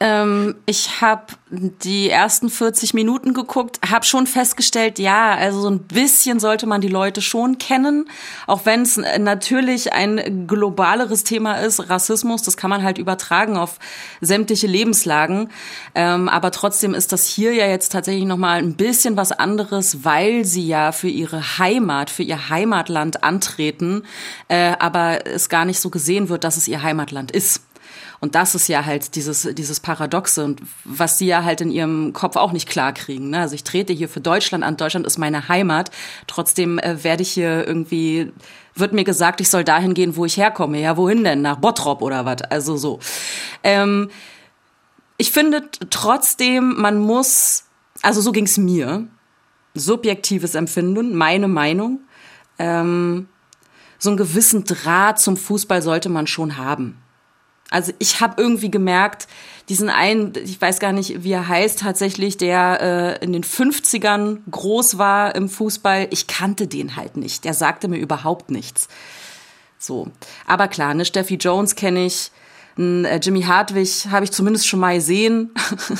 Ähm, 0.00 0.54
ich 0.66 1.00
habe 1.00 1.24
die 1.50 2.08
ersten 2.08 2.50
40 2.50 2.94
Minuten 2.94 3.34
geguckt, 3.34 3.80
habe 3.90 4.04
schon 4.04 4.28
festgestellt, 4.28 5.00
ja, 5.00 5.34
also 5.34 5.60
so 5.60 5.70
ein 5.70 5.80
bisschen 5.80 6.38
sollte 6.38 6.66
man 6.66 6.80
die 6.80 6.88
Leute 6.88 7.20
schon 7.20 7.58
kennen, 7.58 8.08
auch 8.46 8.64
wenn 8.64 8.82
es 8.82 8.96
natürlich 8.96 9.92
ein 9.92 10.46
globaleres 10.46 11.24
Thema 11.24 11.54
ist, 11.54 11.90
Rassismus, 11.90 12.42
das 12.42 12.56
kann 12.56 12.70
man 12.70 12.84
halt 12.84 12.98
übertragen 12.98 13.56
auf 13.56 13.78
sämtliche 14.20 14.68
Lebenslagen, 14.68 15.50
ähm, 15.96 16.28
aber 16.28 16.52
trotzdem 16.52 16.94
ist 16.94 17.12
das 17.12 17.26
hier 17.26 17.52
ja 17.52 17.66
jetzt 17.66 17.90
tatsächlich 17.90 18.26
noch 18.26 18.36
mal 18.36 18.58
ein 18.58 18.74
bisschen 18.74 19.16
was 19.16 19.32
anderes, 19.32 20.04
weil 20.04 20.44
sie 20.44 20.66
ja 20.68 20.92
für 20.92 21.08
ihre 21.08 21.58
Heimat, 21.58 22.10
für 22.10 22.22
ihr 22.22 22.50
Heimatland 22.50 23.24
antreten, 23.24 24.04
äh, 24.46 24.74
aber 24.78 25.26
es 25.26 25.48
gar 25.48 25.64
nicht 25.64 25.80
so 25.80 25.90
gesehen 25.90 26.28
wird, 26.28 26.44
dass 26.44 26.56
es 26.56 26.68
ihr 26.68 26.82
Heimatland 26.82 27.32
ist. 27.32 27.62
Und 28.20 28.34
das 28.34 28.54
ist 28.54 28.68
ja 28.68 28.84
halt 28.84 29.14
dieses, 29.14 29.42
dieses 29.52 29.80
Paradoxe 29.80 30.44
und 30.44 30.60
was 30.84 31.18
sie 31.18 31.26
ja 31.26 31.44
halt 31.44 31.60
in 31.60 31.70
ihrem 31.70 32.12
Kopf 32.12 32.36
auch 32.36 32.52
nicht 32.52 32.68
klar 32.68 32.92
kriegen. 32.92 33.30
Ne? 33.30 33.40
Also 33.40 33.54
ich 33.54 33.64
trete 33.64 33.92
hier 33.92 34.08
für 34.08 34.20
Deutschland 34.20 34.64
an. 34.64 34.76
Deutschland 34.76 35.06
ist 35.06 35.18
meine 35.18 35.48
Heimat. 35.48 35.90
Trotzdem 36.26 36.78
äh, 36.78 37.04
werde 37.04 37.22
ich 37.22 37.30
hier 37.30 37.66
irgendwie, 37.66 38.32
wird 38.74 38.92
mir 38.92 39.04
gesagt, 39.04 39.40
ich 39.40 39.48
soll 39.48 39.62
dahin 39.62 39.94
gehen, 39.94 40.16
wo 40.16 40.24
ich 40.24 40.36
herkomme. 40.36 40.80
Ja, 40.80 40.96
wohin 40.96 41.22
denn? 41.22 41.42
Nach 41.42 41.56
Bottrop 41.56 42.02
oder 42.02 42.24
was? 42.24 42.42
Also 42.42 42.76
so. 42.76 42.98
Ähm, 43.62 44.10
ich 45.16 45.30
finde 45.30 45.68
trotzdem, 45.90 46.74
man 46.76 46.98
muss, 46.98 47.64
also 48.02 48.20
so 48.20 48.32
ging's 48.32 48.56
mir, 48.58 49.06
subjektives 49.74 50.54
Empfinden, 50.54 51.14
meine 51.14 51.48
Meinung, 51.48 52.00
ähm, 52.58 53.28
so 53.98 54.10
einen 54.10 54.16
gewissen 54.16 54.64
Draht 54.64 55.20
zum 55.20 55.36
Fußball 55.36 55.82
sollte 55.82 56.08
man 56.08 56.26
schon 56.26 56.56
haben. 56.56 56.98
Also 57.70 57.92
ich 57.98 58.20
habe 58.20 58.40
irgendwie 58.40 58.70
gemerkt, 58.70 59.28
diesen 59.68 59.90
einen, 59.90 60.32
ich 60.42 60.60
weiß 60.60 60.78
gar 60.78 60.92
nicht, 60.92 61.22
wie 61.22 61.32
er 61.32 61.48
heißt 61.48 61.80
tatsächlich, 61.80 62.38
der 62.38 63.18
äh, 63.20 63.24
in 63.24 63.32
den 63.32 63.44
50ern 63.44 64.38
groß 64.50 64.96
war 64.96 65.34
im 65.34 65.50
Fußball, 65.50 66.08
ich 66.10 66.26
kannte 66.26 66.66
den 66.66 66.96
halt 66.96 67.16
nicht. 67.18 67.44
Der 67.44 67.52
sagte 67.52 67.88
mir 67.88 67.98
überhaupt 67.98 68.50
nichts. 68.50 68.88
So. 69.78 70.08
Aber 70.46 70.68
klar, 70.68 70.94
ne, 70.94 71.04
Steffi 71.04 71.34
Jones 71.34 71.74
kenne 71.74 72.06
ich, 72.06 72.30
äh, 72.78 73.16
Jimmy 73.16 73.42
Hartwig 73.42 74.08
habe 74.10 74.24
ich 74.24 74.32
zumindest 74.32 74.66
schon 74.66 74.80
mal 74.80 74.94
gesehen. 74.94 75.50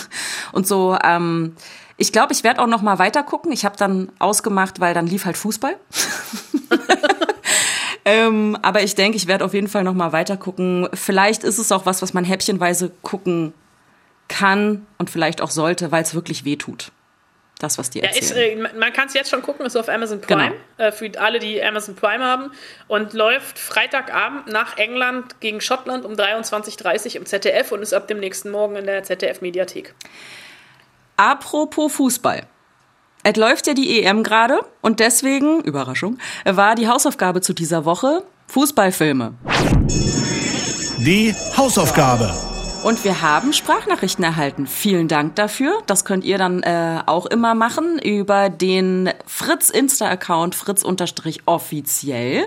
Und 0.53 0.67
so, 0.67 0.97
ähm, 1.05 1.55
ich 1.99 2.13
glaube, 2.13 2.33
ich 2.33 2.45
werde 2.45 2.63
auch 2.63 2.67
noch 2.67 2.83
mal 2.83 2.99
weiter 2.99 3.23
gucken. 3.23 3.53
Ich 3.53 3.65
habe 3.65 3.77
dann 3.77 4.11
ausgemacht, 4.19 4.81
weil 4.81 4.95
dann 4.95 5.07
lief 5.07 5.25
halt 5.25 5.37
Fußball. 5.37 5.77
Ähm, 8.09 8.57
aber 8.63 8.83
ich 8.83 8.95
denke, 8.95 9.19
ich 9.19 9.27
werde 9.27 9.45
auf 9.45 9.53
jeden 9.53 9.69
Fall 9.69 9.85
noch 9.85 9.93
mal 9.93 10.13
weiter 10.13 10.39
gucken. 10.39 10.89
Vielleicht 10.95 11.45
ist 11.45 11.59
es 11.59 11.71
auch 11.71 11.85
was, 11.85 12.01
was 12.01 12.15
man 12.15 12.25
häppchenweise 12.25 12.91
gucken 13.03 13.53
kann 14.29 14.87
und 14.97 15.11
vielleicht 15.11 15.43
auch 15.43 15.51
sollte, 15.51 15.93
weil 15.93 16.03
es 16.03 16.15
wirklich 16.15 16.45
weh 16.47 16.57
tut. 16.57 16.91
Das, 17.59 17.77
was 17.77 17.91
die 17.91 18.01
erzählen. 18.01 18.61
Ja, 18.61 18.67
ist, 18.67 18.75
äh, 18.75 18.79
man 18.79 18.93
kann 18.93 19.09
es 19.09 19.15
jetzt 19.15 19.31
schon 19.31 19.43
gucken, 19.43 19.67
ist 19.67 19.77
auf 19.77 19.89
Amazon 19.89 20.21
Prime, 20.21 20.53
genau. 20.53 20.89
äh, 20.89 20.93
für 20.93 21.11
alle, 21.21 21.39
die 21.39 21.63
Amazon 21.63 21.97
Prime 21.97 22.25
haben 22.25 22.53
und 22.87 23.13
läuft 23.13 23.59
Freitagabend 23.59 24.47
nach 24.47 24.79
England 24.79 25.41
gegen 25.41 25.61
Schottland 25.61 26.05
um 26.05 26.13
23.30 26.13 27.09
Uhr 27.09 27.17
im 27.17 27.27
ZDF 27.27 27.73
und 27.73 27.83
ist 27.83 27.93
ab 27.93 28.07
dem 28.07 28.21
nächsten 28.21 28.51
Morgen 28.51 28.77
in 28.77 28.87
der 28.87 29.03
ZDF-Mediathek. 29.03 29.93
Apropos 31.17 31.93
Fußball. 31.93 32.47
Es 33.31 33.37
läuft 33.37 33.67
ja 33.67 33.75
die 33.75 34.01
EM 34.03 34.23
gerade 34.23 34.59
und 34.81 35.01
deswegen, 35.01 35.61
Überraschung, 35.61 36.17
war 36.47 36.75
die 36.75 36.89
Hausaufgabe 36.89 37.43
zu 37.43 37.53
dieser 37.53 37.85
Woche 37.85 38.23
Fußballfilme. 38.47 39.35
Die 41.01 41.35
Hausaufgabe. 41.55 42.35
Und 42.85 43.05
wir 43.05 43.21
haben 43.21 43.53
Sprachnachrichten 43.53 44.25
erhalten. 44.25 44.67
Vielen 44.67 45.09
Dank 45.09 45.37
dafür. 45.37 45.83
Das 45.87 46.07
könnt 46.07 46.25
ihr 46.25 46.39
dann 46.39 46.63
äh, 46.63 47.03
auch 47.05 47.27
immer 47.27 47.55
machen 47.55 47.99
über 47.99 48.49
den 48.49 49.11
Fritz 49.27 49.69
Insta-Account 49.69 50.55
fritz-offiziell. 50.55 52.47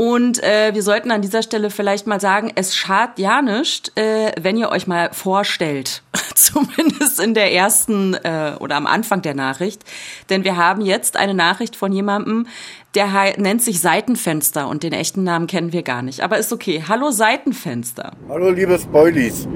Und 0.00 0.42
äh, 0.42 0.72
wir 0.72 0.82
sollten 0.82 1.10
an 1.10 1.20
dieser 1.20 1.42
Stelle 1.42 1.68
vielleicht 1.68 2.06
mal 2.06 2.22
sagen, 2.22 2.50
es 2.54 2.74
schadet 2.74 3.18
ja 3.18 3.42
nicht, 3.42 3.92
äh, 3.98 4.32
wenn 4.40 4.56
ihr 4.56 4.70
euch 4.70 4.86
mal 4.86 5.10
vorstellt, 5.12 6.02
zumindest 6.34 7.20
in 7.20 7.34
der 7.34 7.52
ersten 7.52 8.14
äh, 8.14 8.52
oder 8.60 8.76
am 8.76 8.86
Anfang 8.86 9.20
der 9.20 9.34
Nachricht. 9.34 9.84
Denn 10.30 10.42
wir 10.42 10.56
haben 10.56 10.80
jetzt 10.80 11.18
eine 11.18 11.34
Nachricht 11.34 11.76
von 11.76 11.92
jemandem, 11.92 12.46
der 12.94 13.08
nennt 13.36 13.60
sich 13.60 13.82
Seitenfenster 13.82 14.68
und 14.68 14.84
den 14.84 14.94
echten 14.94 15.22
Namen 15.22 15.46
kennen 15.46 15.74
wir 15.74 15.82
gar 15.82 16.00
nicht. 16.00 16.22
Aber 16.22 16.38
ist 16.38 16.50
okay. 16.50 16.82
Hallo 16.88 17.10
Seitenfenster. 17.10 18.12
Hallo 18.30 18.52
liebe 18.52 18.78
Spoilies. 18.78 19.46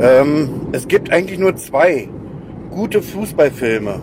Ähm, 0.00 0.68
es 0.72 0.88
gibt 0.88 1.12
eigentlich 1.12 1.38
nur 1.38 1.56
zwei 1.56 2.08
gute 2.70 3.02
Fußballfilme, 3.02 4.00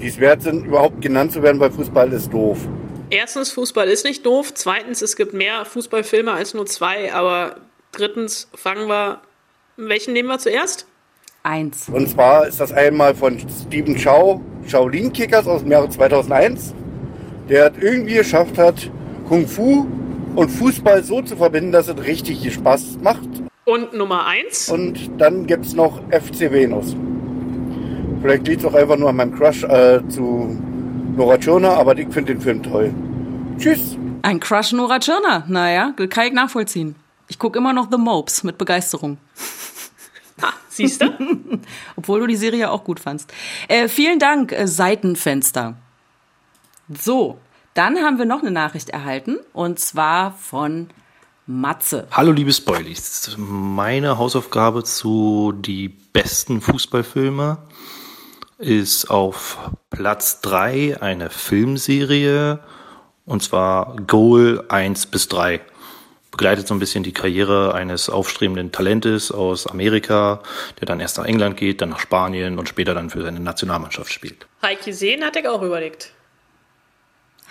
die 0.00 0.06
es 0.06 0.20
wert 0.20 0.42
sind, 0.42 0.66
überhaupt 0.66 1.02
genannt 1.02 1.32
zu 1.32 1.42
werden, 1.42 1.58
weil 1.58 1.72
Fußball 1.72 2.12
ist 2.12 2.32
doof. 2.32 2.68
Erstens, 3.14 3.52
Fußball 3.52 3.86
ist 3.86 4.04
nicht 4.04 4.26
doof. 4.26 4.52
Zweitens, 4.54 5.00
es 5.00 5.14
gibt 5.14 5.34
mehr 5.34 5.64
Fußballfilme 5.64 6.32
als 6.32 6.52
nur 6.52 6.66
zwei. 6.66 7.14
Aber 7.14 7.58
drittens, 7.92 8.48
fangen 8.52 8.88
wir. 8.88 9.20
Welchen 9.76 10.14
nehmen 10.14 10.28
wir 10.28 10.40
zuerst? 10.40 10.84
Eins. 11.44 11.88
Und 11.88 12.08
zwar 12.08 12.48
ist 12.48 12.58
das 12.58 12.72
einmal 12.72 13.14
von 13.14 13.38
Stephen 13.38 13.96
Chow, 13.96 14.40
Shaolin 14.66 15.12
Kickers 15.12 15.46
aus 15.46 15.62
dem 15.62 15.70
Jahre 15.70 15.88
2001. 15.88 16.74
Der 17.48 17.66
hat 17.66 17.74
irgendwie 17.80 18.14
geschafft 18.14 18.58
hat, 18.58 18.90
Kung 19.28 19.46
Fu 19.46 19.86
und 20.34 20.48
Fußball 20.48 21.04
so 21.04 21.22
zu 21.22 21.36
verbinden, 21.36 21.70
dass 21.70 21.86
es 21.86 21.96
richtig 22.04 22.52
Spaß 22.52 22.98
macht. 23.00 23.28
Und 23.64 23.92
Nummer 23.94 24.26
eins? 24.26 24.68
Und 24.68 25.20
dann 25.20 25.46
gibt 25.46 25.66
es 25.66 25.74
noch 25.74 26.00
FC 26.10 26.50
Venus. 26.50 26.96
Vielleicht 28.22 28.48
liegt 28.48 28.62
es 28.62 28.66
auch 28.66 28.74
einfach 28.74 28.96
nur 28.96 29.10
an 29.10 29.16
meinem 29.16 29.36
Crush 29.36 29.62
äh, 29.62 30.00
zu 30.08 30.58
Nora 31.16 31.38
Tschirner, 31.38 31.76
aber 31.76 31.96
ich 31.96 32.08
finde 32.08 32.34
den 32.34 32.40
Film 32.40 32.60
toll. 32.60 32.92
Tschüss. 33.58 33.96
Ein 34.22 34.40
Crush 34.40 34.72
Nora 34.72 34.98
Tschirner, 34.98 35.44
naja, 35.48 35.92
kann 36.08 36.26
ich 36.26 36.32
nachvollziehen. 36.32 36.96
Ich 37.28 37.38
gucke 37.38 37.58
immer 37.58 37.72
noch 37.72 37.88
The 37.90 37.98
Mopes 37.98 38.42
mit 38.42 38.58
Begeisterung. 38.58 39.18
Siehst 40.68 41.02
du? 41.02 41.06
Obwohl 41.96 42.20
du 42.20 42.26
die 42.26 42.36
Serie 42.36 42.70
auch 42.70 42.84
gut 42.84 43.00
fandst. 43.00 43.32
Äh, 43.68 43.88
vielen 43.88 44.18
Dank, 44.18 44.52
äh, 44.52 44.66
Seitenfenster. 44.66 45.76
So, 46.88 47.38
dann 47.74 47.98
haben 47.98 48.18
wir 48.18 48.24
noch 48.24 48.42
eine 48.42 48.50
Nachricht 48.50 48.90
erhalten 48.90 49.38
und 49.52 49.78
zwar 49.78 50.32
von 50.32 50.88
Matze. 51.46 52.08
Hallo 52.10 52.32
liebe 52.32 52.52
Spoilies. 52.52 53.36
Meine 53.36 54.18
Hausaufgabe 54.18 54.82
zu 54.84 55.52
die 55.56 55.88
besten 55.88 56.60
Fußballfilme 56.60 57.58
ist 58.58 59.10
auf 59.10 59.58
Platz 59.90 60.40
3 60.40 61.00
eine 61.00 61.30
Filmserie 61.30 62.60
und 63.26 63.42
zwar 63.42 63.96
Goal 64.06 64.64
1 64.68 65.06
bis 65.06 65.28
3. 65.28 65.60
Begleitet 66.30 66.66
so 66.66 66.74
ein 66.74 66.80
bisschen 66.80 67.04
die 67.04 67.12
Karriere 67.12 67.74
eines 67.74 68.10
aufstrebenden 68.10 68.72
Talentes 68.72 69.30
aus 69.30 69.68
Amerika, 69.68 70.42
der 70.80 70.86
dann 70.86 70.98
erst 70.98 71.18
nach 71.18 71.24
England 71.24 71.56
geht, 71.56 71.80
dann 71.80 71.90
nach 71.90 72.00
Spanien 72.00 72.58
und 72.58 72.68
später 72.68 72.92
dann 72.92 73.08
für 73.08 73.22
seine 73.22 73.38
Nationalmannschaft 73.40 74.12
spielt. 74.12 74.46
Heike 74.60 74.86
gesehen, 74.86 75.22
hat 75.22 75.36
er 75.36 75.52
auch 75.52 75.62
überlegt. 75.62 76.12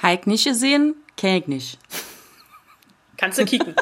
Heike 0.02 0.30
nicht 0.30 0.44
gesehen, 0.44 0.96
kenn 1.16 1.38
ich 1.38 1.48
nicht. 1.48 1.80
Kannst 3.16 3.40
du 3.40 3.46
kicken. 3.46 3.76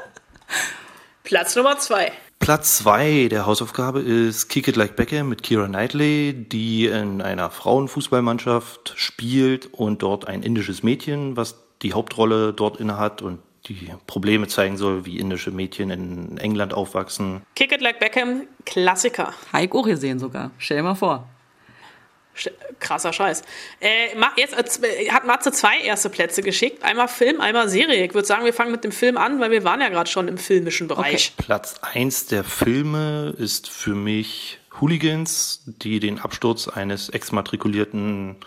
Platz 1.23 1.55
Nummer 1.55 1.79
2. 1.79 2.11
Platz 2.37 2.79
zwei 2.79 3.27
der 3.29 3.45
Hausaufgabe 3.45 4.01
ist 4.01 4.49
Kick 4.49 4.67
It 4.67 4.75
Like 4.75 4.95
Beckham 4.95 5.29
mit 5.29 5.43
Kira 5.43 5.67
Knightley, 5.67 6.33
die 6.33 6.87
in 6.87 7.21
einer 7.21 7.51
Frauenfußballmannschaft 7.51 8.93
spielt 8.97 9.67
und 9.73 10.01
dort 10.01 10.27
ein 10.27 10.41
indisches 10.41 10.81
Mädchen, 10.81 11.37
was 11.37 11.55
die 11.81 11.93
Hauptrolle 11.93 12.53
dort 12.53 12.79
innehat 12.79 13.21
und 13.21 13.39
die 13.67 13.91
Probleme 14.07 14.47
zeigen 14.47 14.77
soll, 14.77 15.05
wie 15.05 15.19
indische 15.19 15.51
Mädchen 15.51 15.91
in 15.91 16.37
England 16.37 16.73
aufwachsen. 16.73 17.41
Kick 17.55 17.71
It 17.71 17.81
Like 17.81 17.99
Beckham, 17.99 18.47
Klassiker. 18.65 19.33
Heiko 19.53 19.81
auch 19.81 19.85
gesehen 19.85 20.19
sogar. 20.19 20.51
Stell 20.57 20.77
dir 20.77 20.83
mal 20.83 20.95
vor. 20.95 21.27
Krasser 22.79 23.11
Scheiß. 23.11 23.43
Äh, 23.81 24.15
jetzt 24.37 24.83
äh, 24.83 25.09
hat 25.11 25.25
Matze 25.25 25.51
zwei 25.51 25.79
erste 25.79 26.09
Plätze 26.09 26.41
geschickt. 26.41 26.81
Einmal 26.81 27.07
Film, 27.07 27.41
einmal 27.41 27.69
Serie. 27.69 28.05
Ich 28.05 28.13
würde 28.13 28.25
sagen, 28.25 28.45
wir 28.45 28.53
fangen 28.53 28.71
mit 28.71 28.83
dem 28.83 28.91
Film 28.91 29.17
an, 29.17 29.39
weil 29.39 29.51
wir 29.51 29.63
waren 29.63 29.81
ja 29.81 29.89
gerade 29.89 30.09
schon 30.09 30.27
im 30.27 30.37
filmischen 30.37 30.87
Bereich. 30.87 31.33
Okay. 31.35 31.45
Platz 31.45 31.75
eins 31.81 32.27
der 32.27 32.43
Filme 32.43 33.35
ist 33.37 33.69
für 33.69 33.93
mich 33.93 34.59
Hooligans, 34.79 35.61
die 35.65 35.99
den 35.99 36.19
Absturz 36.19 36.67
eines 36.67 37.09
exmatrikulierten 37.09 38.37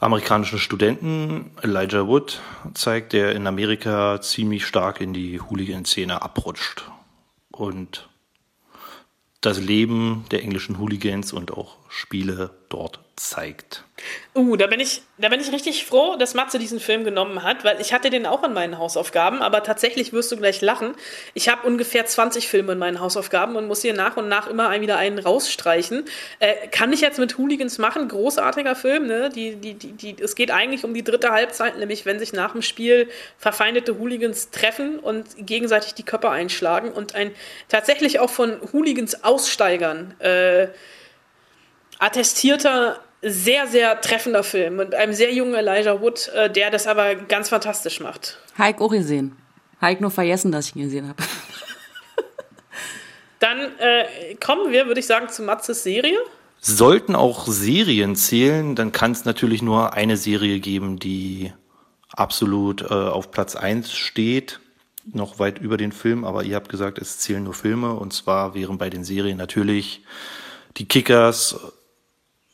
amerikanischen 0.00 0.58
Studenten, 0.58 1.50
Elijah 1.62 2.06
Wood, 2.06 2.40
zeigt, 2.74 3.12
der 3.12 3.34
in 3.34 3.46
Amerika 3.46 4.20
ziemlich 4.20 4.64
stark 4.66 5.00
in 5.00 5.12
die 5.12 5.40
Hooligan-Szene 5.40 6.22
abrutscht. 6.22 6.90
Und 7.50 8.08
das 9.40 9.60
Leben 9.60 10.24
der 10.30 10.42
englischen 10.42 10.78
Hooligans 10.78 11.32
und 11.32 11.52
auch 11.52 11.76
Spiele 11.88 12.50
dort 12.68 13.00
zeigt. 13.18 13.84
Uh, 14.34 14.56
da 14.56 14.68
bin 14.68 14.78
ich, 14.78 15.02
da 15.18 15.28
bin 15.28 15.40
ich 15.40 15.50
richtig 15.50 15.84
froh, 15.84 16.16
dass 16.16 16.34
Matze 16.34 16.58
diesen 16.58 16.78
Film 16.78 17.02
genommen 17.02 17.42
hat, 17.42 17.64
weil 17.64 17.80
ich 17.80 17.92
hatte 17.92 18.10
den 18.10 18.26
auch 18.26 18.44
in 18.44 18.52
meinen 18.52 18.78
Hausaufgaben, 18.78 19.42
aber 19.42 19.64
tatsächlich 19.64 20.12
wirst 20.12 20.30
du 20.30 20.36
gleich 20.36 20.60
lachen. 20.60 20.94
Ich 21.34 21.48
habe 21.48 21.66
ungefähr 21.66 22.06
20 22.06 22.46
Filme 22.46 22.72
in 22.72 22.78
meinen 22.78 23.00
Hausaufgaben 23.00 23.56
und 23.56 23.66
muss 23.66 23.82
hier 23.82 23.94
nach 23.94 24.16
und 24.16 24.28
nach 24.28 24.46
immer 24.46 24.80
wieder 24.80 24.96
einen 24.98 25.18
rausstreichen. 25.18 26.04
Äh, 26.38 26.68
kann 26.68 26.92
ich 26.92 27.00
jetzt 27.00 27.18
mit 27.18 27.36
Hooligans 27.38 27.78
machen, 27.78 28.06
großartiger 28.06 28.76
Film, 28.76 29.06
ne? 29.06 29.30
Die, 29.30 29.56
die, 29.56 29.74
die, 29.74 29.92
die, 29.92 30.22
es 30.22 30.36
geht 30.36 30.52
eigentlich 30.52 30.84
um 30.84 30.94
die 30.94 31.02
dritte 31.02 31.30
Halbzeit, 31.30 31.76
nämlich 31.78 32.06
wenn 32.06 32.20
sich 32.20 32.32
nach 32.32 32.52
dem 32.52 32.62
Spiel 32.62 33.08
verfeindete 33.36 33.98
Hooligans 33.98 34.50
treffen 34.50 34.98
und 35.00 35.26
gegenseitig 35.38 35.94
die 35.94 36.04
Köpfe 36.04 36.30
einschlagen 36.30 36.92
und 36.92 37.14
ein 37.14 37.32
tatsächlich 37.68 38.20
auch 38.20 38.30
von 38.30 38.58
Hooligans 38.72 39.24
Aussteigern 39.24 40.14
äh, 40.20 40.68
attestierter 41.98 43.00
sehr, 43.22 43.66
sehr 43.66 44.00
treffender 44.00 44.44
Film 44.44 44.76
mit 44.76 44.94
einem 44.94 45.12
sehr 45.12 45.32
jungen 45.32 45.54
Elijah 45.54 46.00
Wood, 46.00 46.28
äh, 46.28 46.50
der 46.50 46.70
das 46.70 46.86
aber 46.86 47.14
ganz 47.14 47.48
fantastisch 47.48 48.00
macht. 48.00 48.38
Heik 48.56 48.80
auch 48.80 48.90
gesehen. 48.90 49.36
Heik 49.80 50.00
nur 50.00 50.10
vergessen, 50.10 50.52
dass 50.52 50.68
ich 50.68 50.76
ihn 50.76 50.82
gesehen 50.82 51.08
habe. 51.08 51.22
Dann 53.38 53.58
äh, 53.78 54.34
kommen 54.36 54.72
wir, 54.72 54.86
würde 54.86 55.00
ich 55.00 55.06
sagen, 55.06 55.28
zu 55.28 55.42
Matzes 55.42 55.82
Serie. 55.82 56.18
Sollten 56.60 57.14
auch 57.14 57.46
Serien 57.46 58.16
zählen, 58.16 58.74
dann 58.74 58.90
kann 58.90 59.12
es 59.12 59.24
natürlich 59.24 59.62
nur 59.62 59.92
eine 59.92 60.16
Serie 60.16 60.58
geben, 60.58 60.98
die 60.98 61.52
absolut 62.08 62.82
äh, 62.82 62.86
auf 62.94 63.30
Platz 63.30 63.54
1 63.54 63.92
steht, 63.92 64.58
noch 65.04 65.38
weit 65.38 65.60
über 65.60 65.76
den 65.76 65.92
Film, 65.92 66.24
aber 66.24 66.42
ihr 66.42 66.56
habt 66.56 66.68
gesagt, 66.68 66.98
es 66.98 67.18
zählen 67.18 67.44
nur 67.44 67.54
Filme 67.54 67.94
und 67.94 68.12
zwar 68.12 68.54
wären 68.54 68.76
bei 68.76 68.90
den 68.90 69.04
Serien 69.04 69.38
natürlich 69.38 70.02
die 70.78 70.88
Kickers 70.88 71.56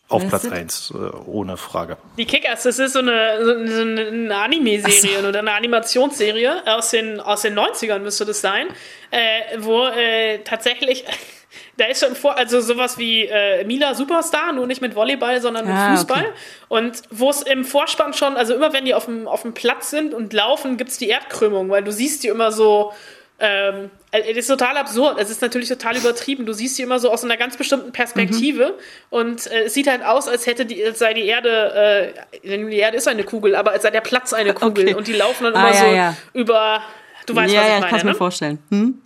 auf 0.09 0.21
Wer 0.21 0.27
ist 0.27 0.31
Platz 0.31 0.43
das? 0.43 0.53
1, 0.53 0.93
äh, 0.95 1.17
ohne 1.27 1.57
Frage. 1.57 1.97
Die 2.19 2.27
Kickers, 2.27 2.64
das 2.64 2.79
ist 2.79 2.93
so 2.93 2.99
eine, 2.99 3.45
so 3.45 3.81
eine, 3.81 4.37
Anime-Serie 4.37 5.27
oder 5.27 5.38
eine 5.38 5.53
Animationsserie 5.53 6.62
aus 6.67 6.90
den, 6.90 7.21
aus 7.21 7.43
den 7.43 7.59
90ern 7.59 8.01
müsste 8.01 8.25
das 8.27 8.40
sein, 8.43 8.69
äh, 9.11 9.59
wo 9.59 9.87
äh, 9.87 10.40
tatsächlich, 10.45 11.05
da 11.79 11.87
ist 11.87 12.05
schon 12.05 12.14
vor, 12.14 12.37
also 12.37 12.61
sowas 12.61 12.99
wie 12.99 13.25
äh, 13.25 13.64
Mila 13.64 13.95
Superstar, 13.95 14.53
nur 14.53 14.67
nicht 14.67 14.83
mit 14.83 14.95
Volleyball, 14.95 15.40
sondern 15.40 15.64
mit 15.67 15.75
Ah, 15.75 15.97
Fußball. 15.97 16.21
okay. 16.21 16.33
Und 16.69 17.03
wo 17.11 17.31
es 17.31 17.40
im 17.43 17.64
Vorspann 17.64 18.12
schon, 18.12 18.37
also 18.37 18.55
immer 18.55 18.75
wenn 18.75 18.85
die 18.85 18.95
auf 18.95 19.07
dem, 19.07 19.27
auf 19.27 19.43
dem 19.43 19.55
Platz 19.55 19.88
sind 19.88 20.12
und 20.12 20.35
laufen, 20.35 20.77
gibt 20.77 20.90
es 20.90 20.99
die 20.99 21.09
Erdkrümmung, 21.09 21.71
weil 21.71 21.83
du 21.83 21.93
siehst 21.93 22.23
die 22.25 22.29
immer 22.29 22.53
so, 22.53 22.93
ähm, 23.40 23.90
es 24.12 24.37
ist 24.37 24.47
total 24.47 24.77
absurd. 24.77 25.18
Es 25.20 25.29
ist 25.31 25.42
natürlich 25.42 25.68
total 25.68 25.97
übertrieben. 25.97 26.47
Du 26.47 26.53
siehst 26.53 26.77
sie 26.77 26.83
immer 26.83 26.99
so 27.01 27.11
aus 27.11 27.25
einer 27.25 27.37
ganz 27.37 27.57
bestimmten 27.57 27.90
Perspektive 27.92 28.66
Mhm. 28.68 28.83
und 29.11 29.47
äh, 29.49 29.64
es 29.64 29.75
sieht 29.75 29.88
halt 29.88 30.05
aus, 30.05 30.29
als 30.29 30.47
hätte 30.47 30.64
die, 30.66 30.85
als 30.85 30.99
sei 31.01 31.14
die 31.14 31.27
Erde, 31.27 32.14
äh, 32.44 32.49
die 32.68 32.77
Erde 32.77 32.97
ist 32.97 33.09
eine 33.09 33.25
Kugel, 33.25 33.57
aber 33.57 33.73
als 33.73 33.83
sei 33.83 33.90
der 33.90 34.01
Platz 34.03 34.33
eine 34.33 34.55
Kugel 34.55 34.85
Okay. 34.87 34.94
und 34.94 35.07
die 35.09 35.12
laufen 35.14 35.44
dann 35.44 35.55
Ah, 35.57 35.68
immer 35.68 35.75
ja, 35.75 35.81
so 35.81 35.87
ja. 35.94 36.16
über. 36.33 36.83
Du 37.27 37.35
weißt, 37.35 37.53
ja, 37.53 37.61
was 37.61 37.66
ich 37.66 37.73
ja, 37.73 37.81
meine, 37.81 37.90
kann 37.90 37.99
es 37.99 38.05
mir 38.05 38.11
ne? 38.12 38.16
vorstellen. 38.16 38.59
Hm? 38.70 39.03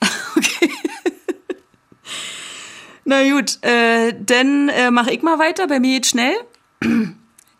Okay. 0.36 0.70
Na 3.04 3.22
gut, 3.30 3.58
äh, 3.62 4.12
dann 4.18 4.68
äh, 4.70 4.90
mache 4.90 5.12
ich 5.12 5.22
mal 5.22 5.38
weiter. 5.38 5.66
Bei 5.66 5.78
mir 5.78 5.94
geht's 5.96 6.08
schnell. 6.10 6.34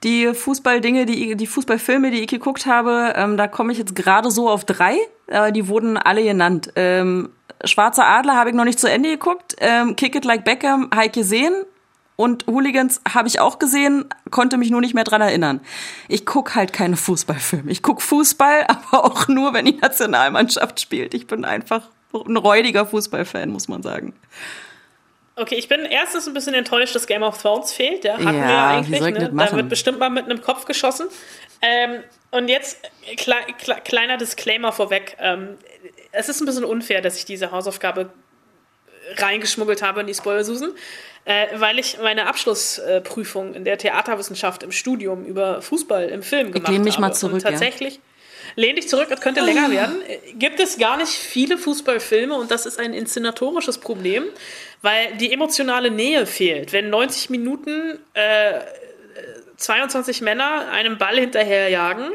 Die 0.04 0.34
Fußballdinge, 0.34 1.06
die, 1.06 1.34
die 1.34 1.46
Fußballfilme, 1.46 2.10
die 2.10 2.20
ich 2.20 2.28
geguckt 2.28 2.66
habe, 2.66 3.14
ähm, 3.16 3.38
da 3.38 3.48
komme 3.48 3.72
ich 3.72 3.78
jetzt 3.78 3.96
gerade 3.96 4.30
so 4.30 4.50
auf 4.50 4.64
drei. 4.64 4.98
Äh, 5.26 5.50
die 5.50 5.66
wurden 5.66 5.96
alle 5.96 6.22
genannt. 6.22 6.70
Ähm, 6.76 7.30
Schwarzer 7.64 8.06
Adler 8.06 8.36
habe 8.36 8.50
ich 8.50 8.56
noch 8.56 8.64
nicht 8.64 8.78
zu 8.78 8.90
Ende 8.90 9.08
geguckt. 9.08 9.56
Ähm, 9.58 9.96
Kick 9.96 10.14
It 10.14 10.26
Like 10.26 10.44
Beckham 10.44 10.90
habe 10.94 11.06
ich 11.06 11.12
gesehen. 11.12 11.54
Und 12.16 12.46
Hooligans 12.46 13.00
habe 13.12 13.26
ich 13.26 13.40
auch 13.40 13.58
gesehen, 13.58 14.04
konnte 14.30 14.56
mich 14.56 14.70
nur 14.70 14.80
nicht 14.80 14.94
mehr 14.94 15.02
dran 15.02 15.20
erinnern. 15.20 15.60
Ich 16.06 16.24
guck 16.24 16.54
halt 16.54 16.72
keine 16.72 16.96
Fußballfilme. 16.96 17.72
Ich 17.72 17.82
guck 17.82 18.02
Fußball, 18.02 18.64
aber 18.68 19.04
auch 19.04 19.26
nur, 19.26 19.54
wenn 19.54 19.64
die 19.64 19.76
Nationalmannschaft 19.76 20.80
spielt. 20.80 21.14
Ich 21.14 21.26
bin 21.26 21.44
einfach 21.44 21.88
ein 22.12 22.36
räudiger 22.36 22.86
Fußballfan, 22.86 23.50
muss 23.50 23.66
man 23.66 23.82
sagen. 23.82 24.12
Okay, 25.36 25.56
ich 25.56 25.68
bin 25.68 25.84
erstens 25.84 26.28
ein 26.28 26.34
bisschen 26.34 26.54
enttäuscht, 26.54 26.94
dass 26.94 27.06
Game 27.06 27.22
of 27.24 27.40
Thrones 27.42 27.72
fehlt. 27.72 28.04
Der 28.04 28.14
hatten 28.14 28.26
Ja, 28.26 28.32
wir 28.32 28.40
ja 28.40 28.68
eigentlich. 28.70 29.00
ich 29.00 29.14
Ne? 29.18 29.32
Da 29.34 29.52
wird 29.56 29.68
bestimmt 29.68 29.98
mal 29.98 30.10
mit 30.10 30.24
einem 30.26 30.40
Kopf 30.40 30.64
geschossen. 30.64 31.08
Ähm, 31.60 32.04
und 32.30 32.48
jetzt 32.48 32.78
kle 33.16 33.36
kle 33.58 33.76
kleiner 33.84 34.16
Disclaimer 34.16 34.70
vorweg. 34.72 35.16
Ähm, 35.18 35.56
es 36.12 36.28
ist 36.28 36.40
ein 36.40 36.46
bisschen 36.46 36.64
unfair, 36.64 37.00
dass 37.00 37.16
ich 37.16 37.24
diese 37.24 37.50
Hausaufgabe 37.50 38.10
reingeschmuggelt 39.16 39.82
habe 39.82 40.00
in 40.00 40.06
die 40.06 40.14
Spoilersusen, 40.14 40.72
äh, 41.24 41.46
weil 41.56 41.78
ich 41.78 41.98
meine 42.02 42.26
Abschlussprüfung 42.26 43.54
in 43.54 43.64
der 43.64 43.76
Theaterwissenschaft 43.78 44.62
im 44.62 44.72
Studium 44.72 45.24
über 45.24 45.60
Fußball 45.62 46.08
im 46.08 46.22
Film 46.22 46.52
gemacht 46.52 46.72
lehn 46.72 46.82
mich 46.82 46.94
habe. 46.94 47.02
mal 47.02 47.12
zurück, 47.12 47.34
Und 47.34 47.42
ja. 47.44 47.50
Lehn 48.56 48.76
dich 48.76 48.88
zurück, 48.88 49.08
es 49.10 49.20
könnte 49.20 49.40
länger 49.40 49.70
werden. 49.70 50.02
Äh, 50.06 50.32
Gibt 50.34 50.60
es 50.60 50.78
gar 50.78 50.96
nicht 50.96 51.12
viele 51.12 51.58
Fußballfilme 51.58 52.34
und 52.34 52.50
das 52.50 52.66
ist 52.66 52.78
ein 52.78 52.94
inszenatorisches 52.94 53.78
Problem, 53.78 54.24
weil 54.82 55.16
die 55.16 55.32
emotionale 55.32 55.90
Nähe 55.90 56.26
fehlt. 56.26 56.72
Wenn 56.72 56.90
90 56.90 57.30
Minuten 57.30 57.98
äh, 58.14 58.60
22 59.56 60.20
Männer 60.20 60.68
einem 60.70 60.98
Ball 60.98 61.18
hinterherjagen, 61.18 62.10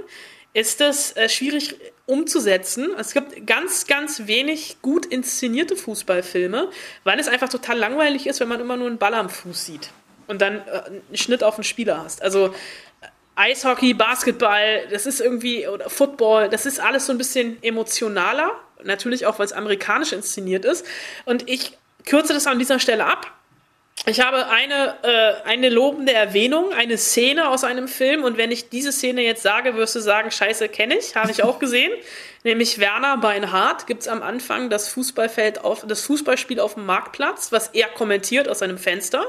ist 0.54 0.82
es 0.82 1.16
äh, 1.16 1.30
schwierig 1.30 1.76
umzusetzen. 2.06 2.90
Es 2.98 3.14
gibt 3.14 3.46
ganz, 3.46 3.86
ganz 3.86 4.26
wenig 4.26 4.78
gut 4.82 5.06
inszenierte 5.06 5.76
Fußballfilme, 5.76 6.70
weil 7.04 7.20
es 7.20 7.28
einfach 7.28 7.50
total 7.50 7.78
langweilig 7.78 8.26
ist, 8.28 8.40
wenn 8.40 8.48
man 8.48 8.60
immer 8.60 8.78
nur 8.78 8.88
einen 8.88 8.98
Ball 8.98 9.14
am 9.14 9.30
Fuß 9.30 9.66
sieht 9.66 9.90
und 10.28 10.42
dann 10.42 10.58
äh, 10.68 10.82
einen 10.86 11.18
Schnitt 11.18 11.44
auf 11.44 11.56
den 11.56 11.64
Spieler 11.64 12.04
hast. 12.04 12.22
Also 12.22 12.54
Eishockey, 13.40 13.94
Basketball, 13.94 14.86
das 14.92 15.06
ist 15.06 15.22
irgendwie, 15.22 15.66
oder 15.66 15.90
Football, 15.90 16.50
das 16.50 16.66
ist 16.66 16.82
alles 16.82 17.06
so 17.06 17.14
ein 17.14 17.18
bisschen 17.18 17.58
emotionaler. 17.64 18.52
Natürlich 18.84 19.26
auch, 19.26 19.40
weil 19.40 19.46
es 19.46 19.54
amerikanisch 19.54 20.12
inszeniert 20.12 20.66
ist. 20.66 20.86
Und 21.24 21.50
ich 21.50 21.78
kürze 22.06 22.34
das 22.34 22.48
an 22.48 22.60
dieser 22.60 22.80
Stelle 22.80 23.06
ab. 23.06 23.32
Ich 24.06 24.22
habe 24.22 24.48
eine, 24.48 24.96
äh, 25.04 25.48
eine 25.48 25.70
lobende 25.70 26.14
Erwähnung, 26.14 26.74
eine 26.74 26.98
Szene 26.98 27.50
aus 27.50 27.64
einem 27.64 27.88
Film 27.88 28.24
und 28.24 28.38
wenn 28.38 28.52
ich 28.52 28.70
diese 28.70 28.92
Szene 28.92 29.22
jetzt 29.24 29.44
sage, 29.44 29.76
wirst 29.76 29.96
du 29.96 30.00
sagen, 30.00 30.32
scheiße, 30.32 30.70
kenne 30.70 30.98
ich, 30.98 31.16
habe 31.16 31.32
ich 31.32 31.44
auch 31.44 31.60
gesehen. 31.60 31.92
Nämlich 32.44 32.80
Werner 32.80 33.18
Beinhardt 33.18 33.88
gibt 33.88 34.02
es 34.02 34.08
am 34.08 34.22
Anfang 34.24 34.70
das 34.70 34.88
Fußballfeld 34.90 35.64
auf, 35.66 35.86
das 35.86 36.02
Fußballspiel 36.04 36.62
auf 36.62 36.76
dem 36.76 36.86
Marktplatz, 36.86 37.52
was 37.52 37.70
er 37.70 37.88
kommentiert 37.88 38.48
aus 38.48 38.60
seinem 38.60 38.78
Fenster. 38.78 39.26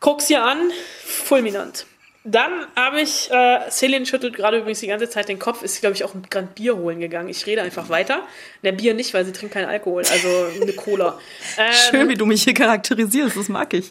Guck's 0.00 0.26
dir 0.26 0.42
an, 0.42 0.72
fulminant. 1.04 1.86
Dann 2.22 2.66
habe 2.76 3.00
ich, 3.00 3.30
äh, 3.30 3.70
Celine 3.70 4.04
schüttelt 4.04 4.34
gerade 4.34 4.58
übrigens 4.58 4.80
die 4.80 4.86
ganze 4.86 5.08
Zeit 5.08 5.28
den 5.30 5.38
Kopf, 5.38 5.62
ist, 5.62 5.80
glaube 5.80 5.96
ich, 5.96 6.04
auch 6.04 6.14
ein 6.14 6.22
Grand 6.28 6.54
Bier 6.54 6.76
holen 6.76 7.00
gegangen. 7.00 7.30
Ich 7.30 7.46
rede 7.46 7.62
einfach 7.62 7.88
weiter. 7.88 8.22
Der 8.62 8.72
Bier 8.72 8.92
nicht, 8.92 9.14
weil 9.14 9.24
sie 9.24 9.32
trinkt 9.32 9.54
keinen 9.54 9.68
Alkohol, 9.68 10.02
also 10.02 10.28
eine 10.60 10.72
Cola. 10.74 11.18
Ähm, 11.56 11.72
Schön, 11.90 12.08
wie 12.10 12.16
du 12.16 12.26
mich 12.26 12.42
hier 12.42 12.52
charakterisierst, 12.52 13.38
das 13.38 13.48
mag 13.48 13.72
ich. 13.72 13.90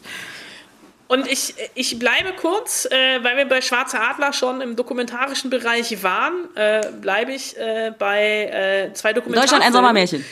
und 1.08 1.26
ich, 1.26 1.54
ich 1.74 1.98
bleibe 1.98 2.32
kurz, 2.40 2.84
äh, 2.84 3.24
weil 3.24 3.36
wir 3.36 3.46
bei 3.46 3.60
Schwarze 3.62 3.98
Adler 4.00 4.32
schon 4.32 4.60
im 4.60 4.76
dokumentarischen 4.76 5.50
Bereich 5.50 6.00
waren, 6.04 6.48
äh, 6.54 6.82
bleibe 7.00 7.32
ich 7.32 7.56
äh, 7.56 7.92
bei 7.98 8.44
äh, 8.44 8.92
zwei 8.92 9.12
Dokumentarfilmen. 9.12 9.34
Deutschland 9.34 9.64
ein 9.64 9.72
Sommermärchen. 9.72 10.24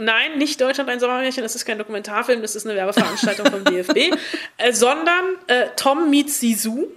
Nein, 0.00 0.38
nicht 0.38 0.60
Deutschland 0.60 0.88
ein 0.90 1.00
Sommermärchen, 1.00 1.42
das 1.42 1.54
ist 1.54 1.64
kein 1.64 1.78
Dokumentarfilm, 1.78 2.40
das 2.40 2.54
ist 2.54 2.66
eine 2.66 2.76
Werbeveranstaltung 2.76 3.46
vom 3.46 3.64
DFB, 3.64 4.14
äh, 4.56 4.72
sondern 4.72 5.24
äh, 5.48 5.68
Tom 5.76 6.10
meets 6.10 6.40
Sisu, 6.40 6.88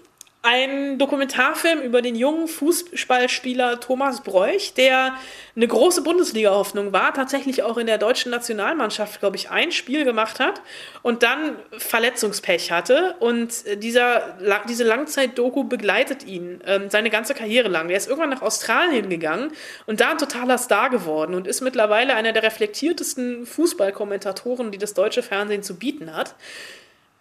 ein 0.44 0.98
Dokumentarfilm 0.98 1.82
über 1.82 2.02
den 2.02 2.16
jungen 2.16 2.48
Fußballspieler 2.48 3.80
Thomas 3.80 4.22
Bräuch, 4.22 4.74
der 4.74 5.14
eine 5.56 5.68
große 5.68 6.02
Bundesliga-Hoffnung 6.02 6.94
war, 6.94 7.14
tatsächlich 7.14 7.62
auch 7.62 7.78
in 7.78 7.86
der 7.86 8.00
deutschen 8.00 8.32
Nationalmannschaft, 8.32 9.20
glaube 9.20 9.36
ich, 9.36 9.52
ein 9.52 9.72
Spiel 9.72 10.04
gemacht 10.04 10.40
hat 10.40 10.62
und 11.04 11.22
dann 11.22 11.58
Verletzungspech 11.78 12.72
hatte. 12.72 13.16
Und 13.20 13.54
dieser, 13.84 14.36
diese 14.68 14.84
Langzeit-Doku 14.84 15.66
begleitet 15.66 16.26
ihn 16.26 16.60
ähm, 16.66 16.90
seine 16.90 17.12
ganze 17.12 17.36
Karriere 17.36 17.68
lang. 17.68 17.88
Der 17.88 17.98
ist 17.98 18.08
irgendwann 18.08 18.32
nach 18.32 18.42
Australien 18.42 19.10
gegangen 19.10 19.52
und 19.86 20.02
da 20.02 20.12
ein 20.12 20.18
totaler 20.18 20.58
Star 20.58 20.90
geworden 20.90 21.36
und 21.36 21.46
ist 21.46 21.62
mittlerweile 21.62 22.16
einer 22.16 22.34
der 22.34 22.42
reflektiertesten 22.42 23.46
Fußballkommentatoren, 23.46 24.72
die 24.72 24.80
das 24.80 24.96
deutsche 24.96 25.22
Fernsehen 25.22 25.62
zu 25.62 25.76
bieten 25.76 26.16
hat. 26.16 26.34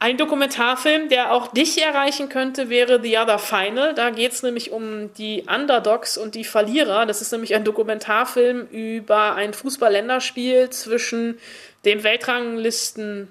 Ein 0.03 0.17
Dokumentarfilm, 0.17 1.11
der 1.11 1.31
auch 1.31 1.49
dich 1.49 1.81
erreichen 1.83 2.31
könnte, 2.31 2.71
wäre 2.71 3.03
The 3.03 3.19
Other 3.19 3.39
Final. 3.39 3.93
Da 3.93 4.09
geht 4.09 4.33
es 4.33 4.43
nämlich 4.43 4.71
um 4.71 5.13
die 5.13 5.45
Underdogs 5.47 6.17
und 6.17 6.35
die 6.35 6.45
Verlierer. 6.45 7.05
Das 7.05 7.21
ist 7.21 7.33
nämlich 7.33 7.55
ein 7.55 7.65
Dokumentarfilm 7.65 8.67
über 8.69 9.35
ein 9.35 9.53
Fußball-Länderspiel 9.53 10.71
zwischen 10.71 11.39
dem 11.85 12.03
Weltranglisten 12.03 13.29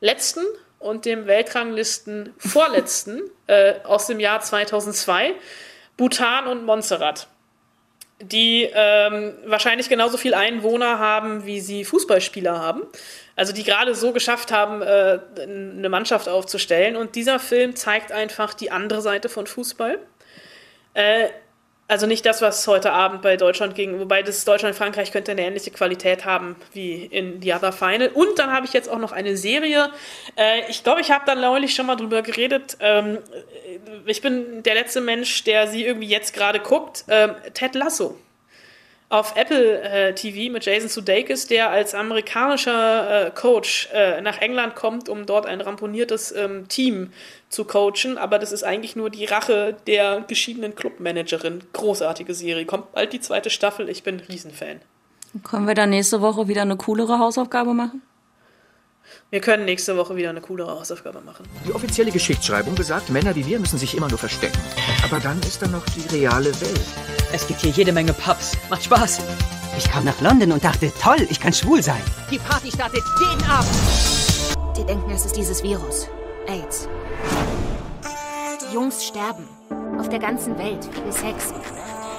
letzten 0.00 0.40
und 0.78 1.04
dem 1.04 1.26
Weltranglisten 1.26 2.32
vorletzten 2.38 3.20
äh, 3.46 3.74
aus 3.84 4.06
dem 4.06 4.18
Jahr 4.18 4.40
2002, 4.40 5.34
Bhutan 5.98 6.46
und 6.46 6.64
Montserrat 6.64 7.28
die 8.18 8.66
ähm, 8.72 9.34
wahrscheinlich 9.44 9.90
genauso 9.90 10.16
viel 10.16 10.32
Einwohner 10.32 10.98
haben, 10.98 11.44
wie 11.44 11.60
sie 11.60 11.84
Fußballspieler 11.84 12.58
haben. 12.58 12.82
Also 13.36 13.52
die 13.52 13.64
gerade 13.64 13.94
so 13.94 14.12
geschafft 14.12 14.50
haben, 14.50 14.82
äh, 14.82 15.20
eine 15.40 15.88
Mannschaft 15.90 16.28
aufzustellen. 16.28 16.96
Und 16.96 17.14
dieser 17.14 17.38
Film 17.38 17.76
zeigt 17.76 18.10
einfach 18.10 18.54
die 18.54 18.70
andere 18.70 19.02
Seite 19.02 19.28
von 19.28 19.46
Fußball. 19.46 19.98
Äh, 20.94 21.28
also 21.88 22.06
nicht 22.06 22.26
das, 22.26 22.42
was 22.42 22.66
heute 22.66 22.92
Abend 22.92 23.22
bei 23.22 23.36
Deutschland 23.36 23.76
ging, 23.76 24.00
wobei 24.00 24.22
das 24.22 24.44
Deutschland-Frankreich 24.44 25.12
könnte 25.12 25.30
eine 25.30 25.42
ähnliche 25.42 25.70
Qualität 25.70 26.24
haben 26.24 26.56
wie 26.72 27.04
in 27.04 27.40
The 27.40 27.54
Other 27.54 27.72
Final. 27.72 28.08
Und 28.08 28.38
dann 28.38 28.52
habe 28.52 28.66
ich 28.66 28.72
jetzt 28.72 28.88
auch 28.88 28.98
noch 28.98 29.12
eine 29.12 29.36
Serie. 29.36 29.90
Äh, 30.36 30.68
ich 30.68 30.82
glaube, 30.82 31.02
ich 31.02 31.12
habe 31.12 31.24
da 31.26 31.34
neulich 31.34 31.74
schon 31.74 31.86
mal 31.86 31.96
drüber 31.96 32.22
geredet. 32.22 32.78
Ähm, 32.80 33.18
ich 34.06 34.20
bin 34.22 34.62
der 34.62 34.74
letzte 34.74 35.00
Mensch, 35.00 35.44
der 35.44 35.68
sie 35.68 35.84
irgendwie 35.84 36.08
jetzt 36.08 36.32
gerade 36.32 36.58
guckt. 36.58 37.04
Ähm, 37.08 37.36
Ted 37.54 37.74
Lasso 37.74 38.18
auf 39.08 39.36
Apple 39.36 39.82
äh, 39.82 40.14
TV 40.14 40.52
mit 40.52 40.64
Jason 40.64 40.88
Sudeikis, 40.88 41.46
der 41.46 41.70
als 41.70 41.94
amerikanischer 41.94 43.26
äh, 43.26 43.30
Coach 43.30 43.88
äh, 43.92 44.20
nach 44.20 44.40
England 44.40 44.74
kommt, 44.74 45.08
um 45.08 45.26
dort 45.26 45.46
ein 45.46 45.60
ramponiertes 45.60 46.32
ähm, 46.32 46.66
Team 46.68 47.12
zu 47.48 47.64
coachen. 47.64 48.18
Aber 48.18 48.38
das 48.38 48.50
ist 48.50 48.64
eigentlich 48.64 48.96
nur 48.96 49.10
die 49.10 49.24
Rache 49.24 49.76
der 49.86 50.24
geschiedenen 50.26 50.74
Clubmanagerin. 50.74 51.62
Großartige 51.72 52.34
Serie. 52.34 52.66
Kommt 52.66 52.92
bald 52.92 53.12
die 53.12 53.20
zweite 53.20 53.50
Staffel. 53.50 53.88
Ich 53.88 54.02
bin 54.02 54.18
Riesenfan. 54.18 54.80
Können 55.44 55.68
wir 55.68 55.74
dann 55.74 55.90
nächste 55.90 56.20
Woche 56.20 56.48
wieder 56.48 56.62
eine 56.62 56.76
coolere 56.76 57.18
Hausaufgabe 57.18 57.74
machen? 57.74 58.02
Wir 59.30 59.40
können 59.40 59.64
nächste 59.64 59.96
Woche 59.96 60.16
wieder 60.16 60.30
eine 60.30 60.40
coolere 60.40 60.70
Hausaufgabe 60.70 61.20
machen. 61.20 61.46
Die 61.66 61.72
offizielle 61.72 62.10
Geschichtsschreibung 62.10 62.74
besagt, 62.74 63.10
Männer 63.10 63.34
wie 63.34 63.46
wir 63.46 63.58
müssen 63.58 63.78
sich 63.78 63.96
immer 63.96 64.08
nur 64.08 64.18
verstecken. 64.18 64.58
Aber 65.04 65.20
dann 65.20 65.40
ist 65.40 65.62
da 65.62 65.66
noch 65.66 65.84
die 65.86 66.16
reale 66.16 66.58
Welt. 66.60 66.86
Es 67.32 67.46
gibt 67.46 67.60
hier 67.60 67.70
jede 67.70 67.92
Menge 67.92 68.12
Pubs. 68.12 68.56
Macht 68.70 68.84
Spaß. 68.84 69.20
Ich 69.76 69.90
kam 69.90 70.04
nach 70.04 70.20
London 70.20 70.52
und 70.52 70.64
dachte, 70.64 70.92
toll, 71.02 71.26
ich 71.28 71.40
kann 71.40 71.52
schwul 71.52 71.82
sein. 71.82 72.00
Die 72.30 72.38
Party 72.38 72.70
startet 72.70 73.02
jeden 73.20 73.50
Abend. 73.50 73.70
Die 74.76 74.84
denken, 74.84 75.10
es 75.10 75.26
ist 75.26 75.36
dieses 75.36 75.62
Virus. 75.62 76.08
AIDS. 76.46 76.88
Die 78.62 78.74
Jungs 78.74 79.04
sterben. 79.04 79.44
Auf 79.98 80.08
der 80.08 80.18
ganzen 80.18 80.56
Welt. 80.58 80.84
Viel 80.84 81.12
Sex. 81.12 81.52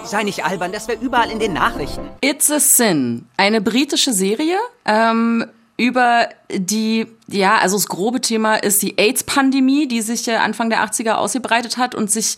Sei 0.03 0.23
nicht 0.23 0.45
albern, 0.45 0.71
das 0.71 0.87
wäre 0.87 0.99
überall 1.01 1.29
in 1.29 1.39
den 1.39 1.53
Nachrichten. 1.53 2.09
It's 2.21 2.49
a 2.49 2.59
Sin, 2.59 3.27
eine 3.35 3.59
britische 3.59 4.13
Serie 4.13 4.57
ähm, 4.85 5.45
über 5.77 6.27
die, 6.51 7.05
ja, 7.27 7.57
also 7.59 7.77
das 7.77 7.87
grobe 7.87 8.19
Thema 8.19 8.55
ist 8.55 8.81
die 8.81 8.97
AIDS-Pandemie, 8.97 9.87
die 9.87 10.01
sich 10.01 10.29
Anfang 10.31 10.69
der 10.69 10.83
80er 10.83 11.13
ausgebreitet 11.13 11.77
hat 11.77 11.93
und 11.93 12.11
sich 12.11 12.37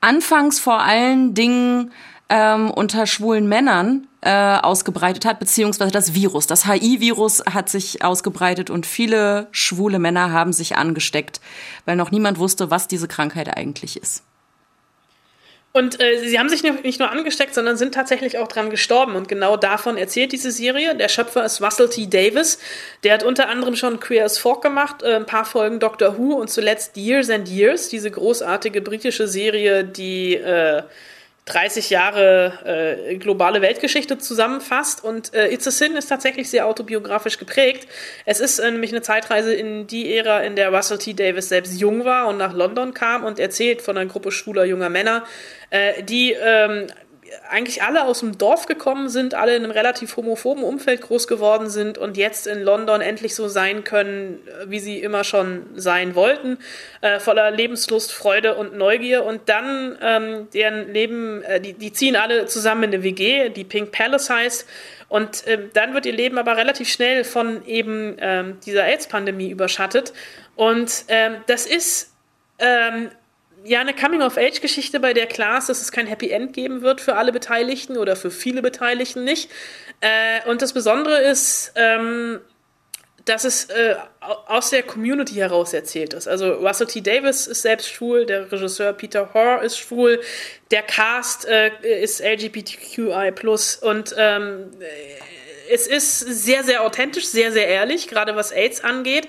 anfangs 0.00 0.58
vor 0.58 0.80
allen 0.80 1.34
Dingen 1.34 1.92
ähm, 2.30 2.70
unter 2.70 3.06
schwulen 3.06 3.48
Männern 3.48 4.06
äh, 4.20 4.56
ausgebreitet 4.58 5.24
hat, 5.24 5.38
beziehungsweise 5.38 5.90
das 5.90 6.14
Virus. 6.14 6.46
Das 6.46 6.66
HI-Virus 6.66 7.44
hat 7.52 7.68
sich 7.68 8.02
ausgebreitet 8.04 8.70
und 8.70 8.86
viele 8.86 9.48
schwule 9.52 9.98
Männer 9.98 10.32
haben 10.32 10.52
sich 10.52 10.76
angesteckt, 10.76 11.40
weil 11.84 11.96
noch 11.96 12.10
niemand 12.10 12.38
wusste, 12.38 12.70
was 12.70 12.88
diese 12.88 13.08
Krankheit 13.08 13.56
eigentlich 13.56 13.96
ist. 13.96 14.24
Und 15.72 16.00
äh, 16.00 16.18
sie 16.26 16.38
haben 16.38 16.48
sich 16.48 16.62
nicht 16.62 16.98
nur 16.98 17.10
angesteckt, 17.10 17.54
sondern 17.54 17.76
sind 17.76 17.94
tatsächlich 17.94 18.38
auch 18.38 18.48
dran 18.48 18.70
gestorben. 18.70 19.16
Und 19.16 19.28
genau 19.28 19.56
davon 19.56 19.98
erzählt 19.98 20.32
diese 20.32 20.50
Serie. 20.50 20.94
Der 20.96 21.08
Schöpfer 21.08 21.44
ist 21.44 21.60
Russell 21.60 21.90
T. 21.90 22.06
Davis. 22.06 22.58
Der 23.04 23.14
hat 23.14 23.22
unter 23.22 23.48
anderem 23.48 23.76
schon 23.76 24.00
Queer 24.00 24.24
as 24.24 24.38
Folk 24.38 24.62
gemacht, 24.62 25.02
äh, 25.02 25.16
ein 25.16 25.26
paar 25.26 25.44
Folgen 25.44 25.78
Doctor 25.78 26.18
Who 26.18 26.34
und 26.34 26.48
zuletzt 26.48 26.96
Years 26.96 27.28
and 27.28 27.48
Years, 27.48 27.88
diese 27.88 28.10
großartige 28.10 28.80
britische 28.80 29.28
Serie, 29.28 29.84
die 29.84 30.34
äh, 30.36 30.82
30 31.48 31.90
Jahre 31.90 32.98
äh, 33.08 33.16
globale 33.16 33.62
Weltgeschichte 33.62 34.18
zusammenfasst. 34.18 35.02
Und 35.02 35.34
äh, 35.34 35.52
It's 35.52 35.66
a 35.66 35.70
Sin 35.70 35.96
ist 35.96 36.08
tatsächlich 36.08 36.50
sehr 36.50 36.66
autobiografisch 36.66 37.38
geprägt. 37.38 37.88
Es 38.24 38.40
ist 38.40 38.58
äh, 38.58 38.70
nämlich 38.70 38.92
eine 38.92 39.02
Zeitreise 39.02 39.54
in 39.54 39.86
die 39.86 40.14
Ära, 40.16 40.40
in 40.40 40.56
der 40.56 40.72
Russell 40.72 40.98
T. 40.98 41.14
Davis 41.14 41.48
selbst 41.48 41.80
jung 41.80 42.04
war 42.04 42.28
und 42.28 42.36
nach 42.36 42.52
London 42.52 42.94
kam 42.94 43.24
und 43.24 43.38
erzählt 43.38 43.82
von 43.82 43.96
einer 43.96 44.08
Gruppe 44.08 44.30
schwuler 44.30 44.64
junger 44.64 44.90
Männer, 44.90 45.24
äh, 45.70 46.02
die 46.02 46.32
ähm, 46.32 46.86
eigentlich 47.50 47.82
alle 47.82 48.04
aus 48.04 48.20
dem 48.20 48.38
Dorf 48.38 48.66
gekommen 48.66 49.08
sind, 49.08 49.34
alle 49.34 49.56
in 49.56 49.64
einem 49.64 49.72
relativ 49.72 50.16
homophoben 50.16 50.62
Umfeld 50.62 51.00
groß 51.00 51.26
geworden 51.26 51.70
sind 51.70 51.98
und 51.98 52.16
jetzt 52.16 52.46
in 52.46 52.62
London 52.62 53.00
endlich 53.00 53.34
so 53.34 53.48
sein 53.48 53.84
können, 53.84 54.40
wie 54.66 54.80
sie 54.80 54.98
immer 55.00 55.24
schon 55.24 55.66
sein 55.74 56.14
wollten, 56.14 56.58
äh, 57.00 57.20
voller 57.20 57.50
Lebenslust, 57.50 58.12
Freude 58.12 58.54
und 58.54 58.76
Neugier. 58.76 59.24
Und 59.24 59.48
dann 59.48 59.98
ähm, 60.02 60.48
deren 60.52 60.92
Leben, 60.92 61.42
äh, 61.42 61.60
die, 61.60 61.72
die 61.74 61.92
ziehen 61.92 62.16
alle 62.16 62.46
zusammen 62.46 62.84
in 62.84 62.94
eine 62.94 63.02
WG, 63.02 63.48
die 63.50 63.64
Pink 63.64 63.92
Palace 63.92 64.30
heißt. 64.30 64.68
Und 65.08 65.44
ähm, 65.46 65.70
dann 65.72 65.94
wird 65.94 66.06
ihr 66.06 66.12
Leben 66.12 66.38
aber 66.38 66.56
relativ 66.56 66.88
schnell 66.88 67.24
von 67.24 67.64
eben 67.66 68.16
ähm, 68.20 68.58
dieser 68.64 68.84
AIDS-Pandemie 68.84 69.50
überschattet. 69.50 70.12
Und 70.54 71.04
ähm, 71.08 71.36
das 71.46 71.66
ist 71.66 72.12
ähm, 72.58 73.10
ja, 73.64 73.80
eine 73.80 73.94
Coming-of-Age-Geschichte, 73.94 75.00
bei 75.00 75.12
der 75.12 75.26
klar 75.26 75.58
ist, 75.58 75.68
dass 75.68 75.80
es 75.80 75.92
kein 75.92 76.06
Happy 76.06 76.30
End 76.30 76.52
geben 76.52 76.82
wird 76.82 77.00
für 77.00 77.16
alle 77.16 77.32
Beteiligten 77.32 77.96
oder 77.96 78.16
für 78.16 78.30
viele 78.30 78.62
Beteiligten 78.62 79.24
nicht. 79.24 79.50
Äh, 80.00 80.48
und 80.48 80.62
das 80.62 80.72
Besondere 80.72 81.20
ist, 81.22 81.72
ähm, 81.74 82.40
dass 83.28 83.44
es 83.44 83.66
äh, 83.66 83.96
aus 84.20 84.70
der 84.70 84.82
Community 84.82 85.34
heraus 85.34 85.74
erzählt 85.74 86.14
ist. 86.14 86.26
Also 86.26 86.54
Russell 86.54 86.86
T. 86.86 87.00
Davis 87.00 87.46
ist 87.46 87.62
selbst 87.62 87.90
schwul, 87.90 88.24
der 88.24 88.50
Regisseur 88.50 88.92
Peter 88.92 89.34
Hoare 89.34 89.64
ist 89.64 89.78
schwul, 89.78 90.20
der 90.70 90.82
Cast 90.82 91.46
äh, 91.46 91.70
ist 92.02 92.20
LGBTQI+, 92.20 93.32
und 93.82 94.14
ähm, 94.16 94.70
es 95.70 95.86
ist 95.86 96.20
sehr, 96.20 96.64
sehr 96.64 96.82
authentisch, 96.82 97.26
sehr, 97.26 97.52
sehr 97.52 97.68
ehrlich, 97.68 98.08
gerade 98.08 98.34
was 98.34 98.52
AIDS 98.52 98.82
angeht. 98.82 99.28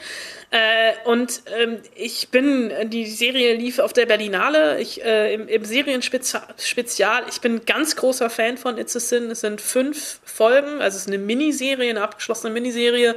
Äh, 0.51 0.93
und 1.05 1.43
ähm, 1.59 1.77
ich 1.93 2.29
bin, 2.29 2.71
die 2.85 3.05
Serie 3.05 3.55
lief 3.55 3.77
auf 3.77 3.93
der 3.93 4.07
Berlinale, 4.07 4.81
ich, 4.81 5.03
äh, 5.03 5.33
im, 5.35 5.47
im 5.47 5.63
Serienspezial. 5.63 7.23
Ich 7.29 7.39
bin 7.41 7.65
ganz 7.65 7.95
großer 7.95 8.31
Fan 8.31 8.57
von 8.57 8.79
It's 8.79 8.95
a 8.95 8.99
Sin. 8.99 9.29
Es 9.29 9.41
sind 9.41 9.61
fünf 9.61 10.19
Folgen, 10.25 10.81
also 10.81 10.95
es 10.95 11.03
ist 11.03 11.07
eine 11.07 11.19
Miniserie, 11.19 11.91
eine 11.91 12.01
abgeschlossene 12.01 12.51
Miniserie, 12.51 13.15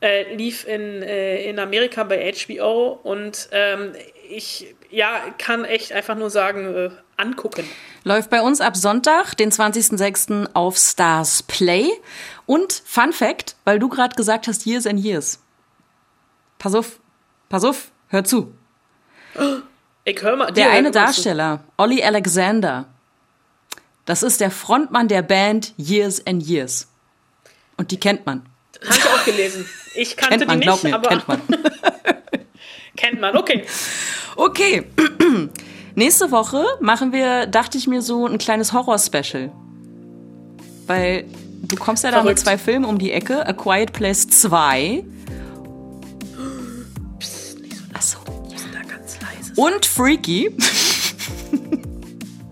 äh, 0.00 0.34
lief 0.34 0.66
in, 0.66 1.02
äh, 1.02 1.44
in 1.44 1.60
Amerika 1.60 2.02
bei 2.02 2.32
HBO 2.32 2.98
und 3.04 3.48
ähm, 3.52 3.92
ich 4.28 4.74
ja, 4.90 5.20
kann 5.38 5.64
echt 5.64 5.92
einfach 5.92 6.16
nur 6.16 6.30
sagen, 6.30 6.74
äh, 6.74 6.90
angucken. 7.16 7.64
Läuft 8.02 8.30
bei 8.30 8.40
uns 8.42 8.60
ab 8.60 8.76
Sonntag, 8.76 9.34
den 9.36 9.52
20.06. 9.52 10.48
auf 10.54 10.76
Stars 10.76 11.44
Play. 11.44 11.88
Und 12.46 12.82
Fun 12.84 13.12
Fact, 13.12 13.54
weil 13.64 13.78
du 13.78 13.88
gerade 13.88 14.16
gesagt 14.16 14.48
hast, 14.48 14.66
Years 14.66 14.86
and 14.86 14.98
Years. 14.98 15.38
Pass 16.62 16.76
auf, 16.76 17.00
pass 17.48 17.64
auf, 17.64 17.90
hör 18.06 18.22
zu. 18.22 18.54
Ich 20.04 20.22
hör 20.22 20.36
mal. 20.36 20.52
Der 20.52 20.70
eine 20.70 20.92
Darsteller, 20.92 21.64
Ollie 21.76 22.04
Alexander, 22.04 22.84
das 24.04 24.22
ist 24.22 24.40
der 24.40 24.52
Frontmann 24.52 25.08
der 25.08 25.22
Band 25.22 25.74
Years 25.76 26.24
and 26.24 26.40
Years. 26.40 26.86
Und 27.76 27.90
die 27.90 27.98
kennt 27.98 28.26
man. 28.26 28.46
Habe 28.80 28.94
ich 28.96 29.04
auch 29.06 29.24
gelesen. 29.24 29.68
Ich 29.96 30.16
kannte 30.16 30.38
kennt 30.38 30.46
man, 30.46 30.60
die 30.60 30.68
nicht, 30.68 30.84
mir, 30.84 30.94
aber 30.94 31.08
kennt 31.08 31.26
man. 31.26 31.40
kennt 32.96 33.20
man. 33.20 33.36
Okay. 33.36 33.66
Okay. 34.36 34.86
Nächste 35.96 36.30
Woche 36.30 36.64
machen 36.78 37.12
wir, 37.12 37.46
dachte 37.46 37.76
ich 37.76 37.88
mir 37.88 38.02
so, 38.02 38.24
ein 38.24 38.38
kleines 38.38 38.72
Horror-Special. 38.72 39.50
Weil 40.86 41.24
du 41.62 41.74
kommst 41.74 42.04
ja 42.04 42.12
da 42.12 42.22
mit 42.22 42.38
zwei 42.38 42.56
Filmen 42.56 42.84
um 42.84 42.98
die 42.98 43.10
Ecke. 43.10 43.44
A 43.48 43.52
Quiet 43.52 43.92
Place 43.92 44.28
2 44.28 45.04
und 49.56 49.86
Freaky. 49.86 50.50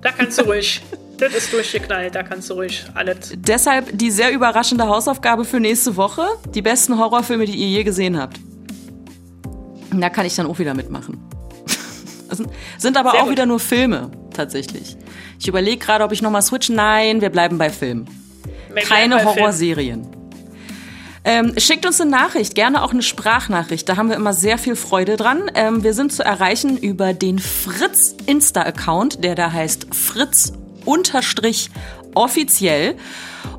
Da 0.03 0.13
kannst 0.13 0.39
du 0.39 0.43
ruhig. 0.45 0.81
das 1.19 1.35
ist 1.35 1.53
durchgeknallt, 1.53 2.15
da 2.15 2.23
kannst 2.23 2.49
du 2.51 2.55
ruhig 2.55 2.85
alles. 2.95 3.33
Deshalb 3.37 3.97
die 3.99 4.11
sehr 4.11 4.33
überraschende 4.33 4.87
Hausaufgabe 4.87 5.45
für 5.45 5.61
nächste 5.61 5.97
Woche. 5.97 6.27
Die 6.55 6.63
besten 6.63 6.99
Horrorfilme, 6.99 7.45
die 7.45 7.55
ihr 7.57 7.69
je 7.69 7.85
gesehen 7.85 8.19
habt. 8.19 8.41
Da 9.93 10.09
kann 10.09 10.25
ich 10.25 10.35
dann 10.37 10.47
auch 10.47 10.59
wieder 10.59 10.73
mitmachen. 10.75 11.19
Das 12.29 12.39
sind- 12.79 12.97
aber 12.97 13.11
Sehr 13.11 13.21
auch 13.21 13.25
gut. 13.25 13.33
wieder 13.33 13.45
nur 13.45 13.59
Filme, 13.59 14.11
tatsächlich. 14.33 14.97
Ich 15.39 15.49
überlege 15.49 15.79
gerade, 15.79 16.05
ob 16.05 16.13
ich 16.13 16.23
nochmal 16.23 16.43
switchen. 16.43 16.77
Nein, 16.77 17.21
wir 17.21 17.31
bleiben 17.31 17.59
bei 17.59 17.71
Filmen. 17.71 18.07
Keine 18.89 19.17
bei 19.17 19.23
Film. 19.33 19.45
Ähm, 21.33 21.53
schickt 21.59 21.87
uns 21.87 22.01
eine 22.01 22.11
Nachricht, 22.11 22.57
gerne 22.57 22.83
auch 22.83 22.91
eine 22.91 23.03
Sprachnachricht. 23.03 23.89
Da 23.89 23.97
haben 23.97 24.09
wir 24.09 24.17
immer 24.17 24.33
sehr 24.33 24.59
viel 24.59 24.75
Freude 24.75 25.17
dran. 25.17 25.49
Ähm, 25.55 25.85
wir 25.85 25.95
sind 25.95 26.13
zu 26.13 26.25
erreichen 26.25 26.77
über 26.77 27.15
den 27.15 27.39
Fritz 27.39 28.17
Insta-Account, 28.27 29.23
der 29.23 29.37
da 29.37 29.53
heißt 29.53 29.95
Fritz 29.95 30.53
unterstrich 30.85 31.71
offiziell. 32.17 32.97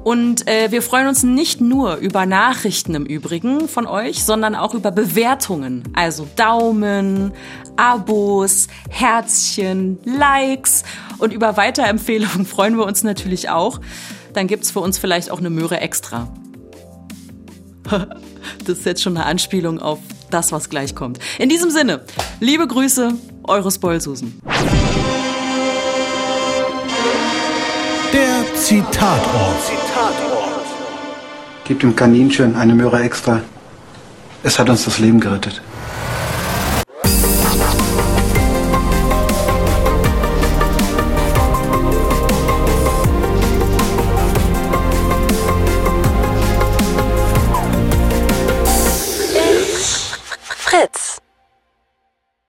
Und 0.03 0.49
äh, 0.49 0.69
wir 0.71 0.81
freuen 0.81 1.07
uns 1.07 1.23
nicht 1.23 1.61
nur 1.61 1.95
über 1.95 2.25
Nachrichten 2.25 2.93
im 2.93 3.05
Übrigen 3.05 3.69
von 3.69 3.87
euch, 3.87 4.25
sondern 4.25 4.53
auch 4.55 4.73
über 4.73 4.91
Bewertungen. 4.91 5.83
Also 5.93 6.27
Daumen, 6.35 7.31
Abos, 7.77 8.67
Herzchen, 8.89 9.97
Likes 10.03 10.83
und 11.19 11.31
über 11.31 11.55
Weiterempfehlungen 11.55 12.45
freuen 12.45 12.75
wir 12.75 12.85
uns 12.85 13.05
natürlich 13.05 13.47
auch. 13.47 13.79
Dann 14.33 14.47
gibt's 14.47 14.71
für 14.71 14.81
uns 14.81 14.97
vielleicht 14.97 15.31
auch 15.31 15.39
eine 15.39 15.49
Möhre 15.49 15.79
extra. 15.79 16.27
Das 18.65 18.79
ist 18.79 18.85
jetzt 18.85 19.01
schon 19.01 19.17
eine 19.17 19.25
Anspielung 19.25 19.79
auf 19.79 19.99
das, 20.29 20.51
was 20.51 20.69
gleich 20.69 20.95
kommt. 20.95 21.19
In 21.37 21.49
diesem 21.49 21.69
Sinne, 21.69 22.01
liebe 22.39 22.67
Grüße, 22.67 23.13
eure 23.43 23.71
Spoilsusen. 23.71 24.41
Der 28.13 28.55
Zitatort. 28.55 29.71
Gib 31.65 31.79
dem 31.79 31.95
Kaninchen 31.95 32.55
eine 32.55 32.75
Möhre 32.75 33.01
extra. 33.01 33.41
Es 34.43 34.57
hat 34.59 34.69
uns 34.69 34.85
das 34.85 34.99
Leben 34.99 35.19
gerettet. 35.19 35.61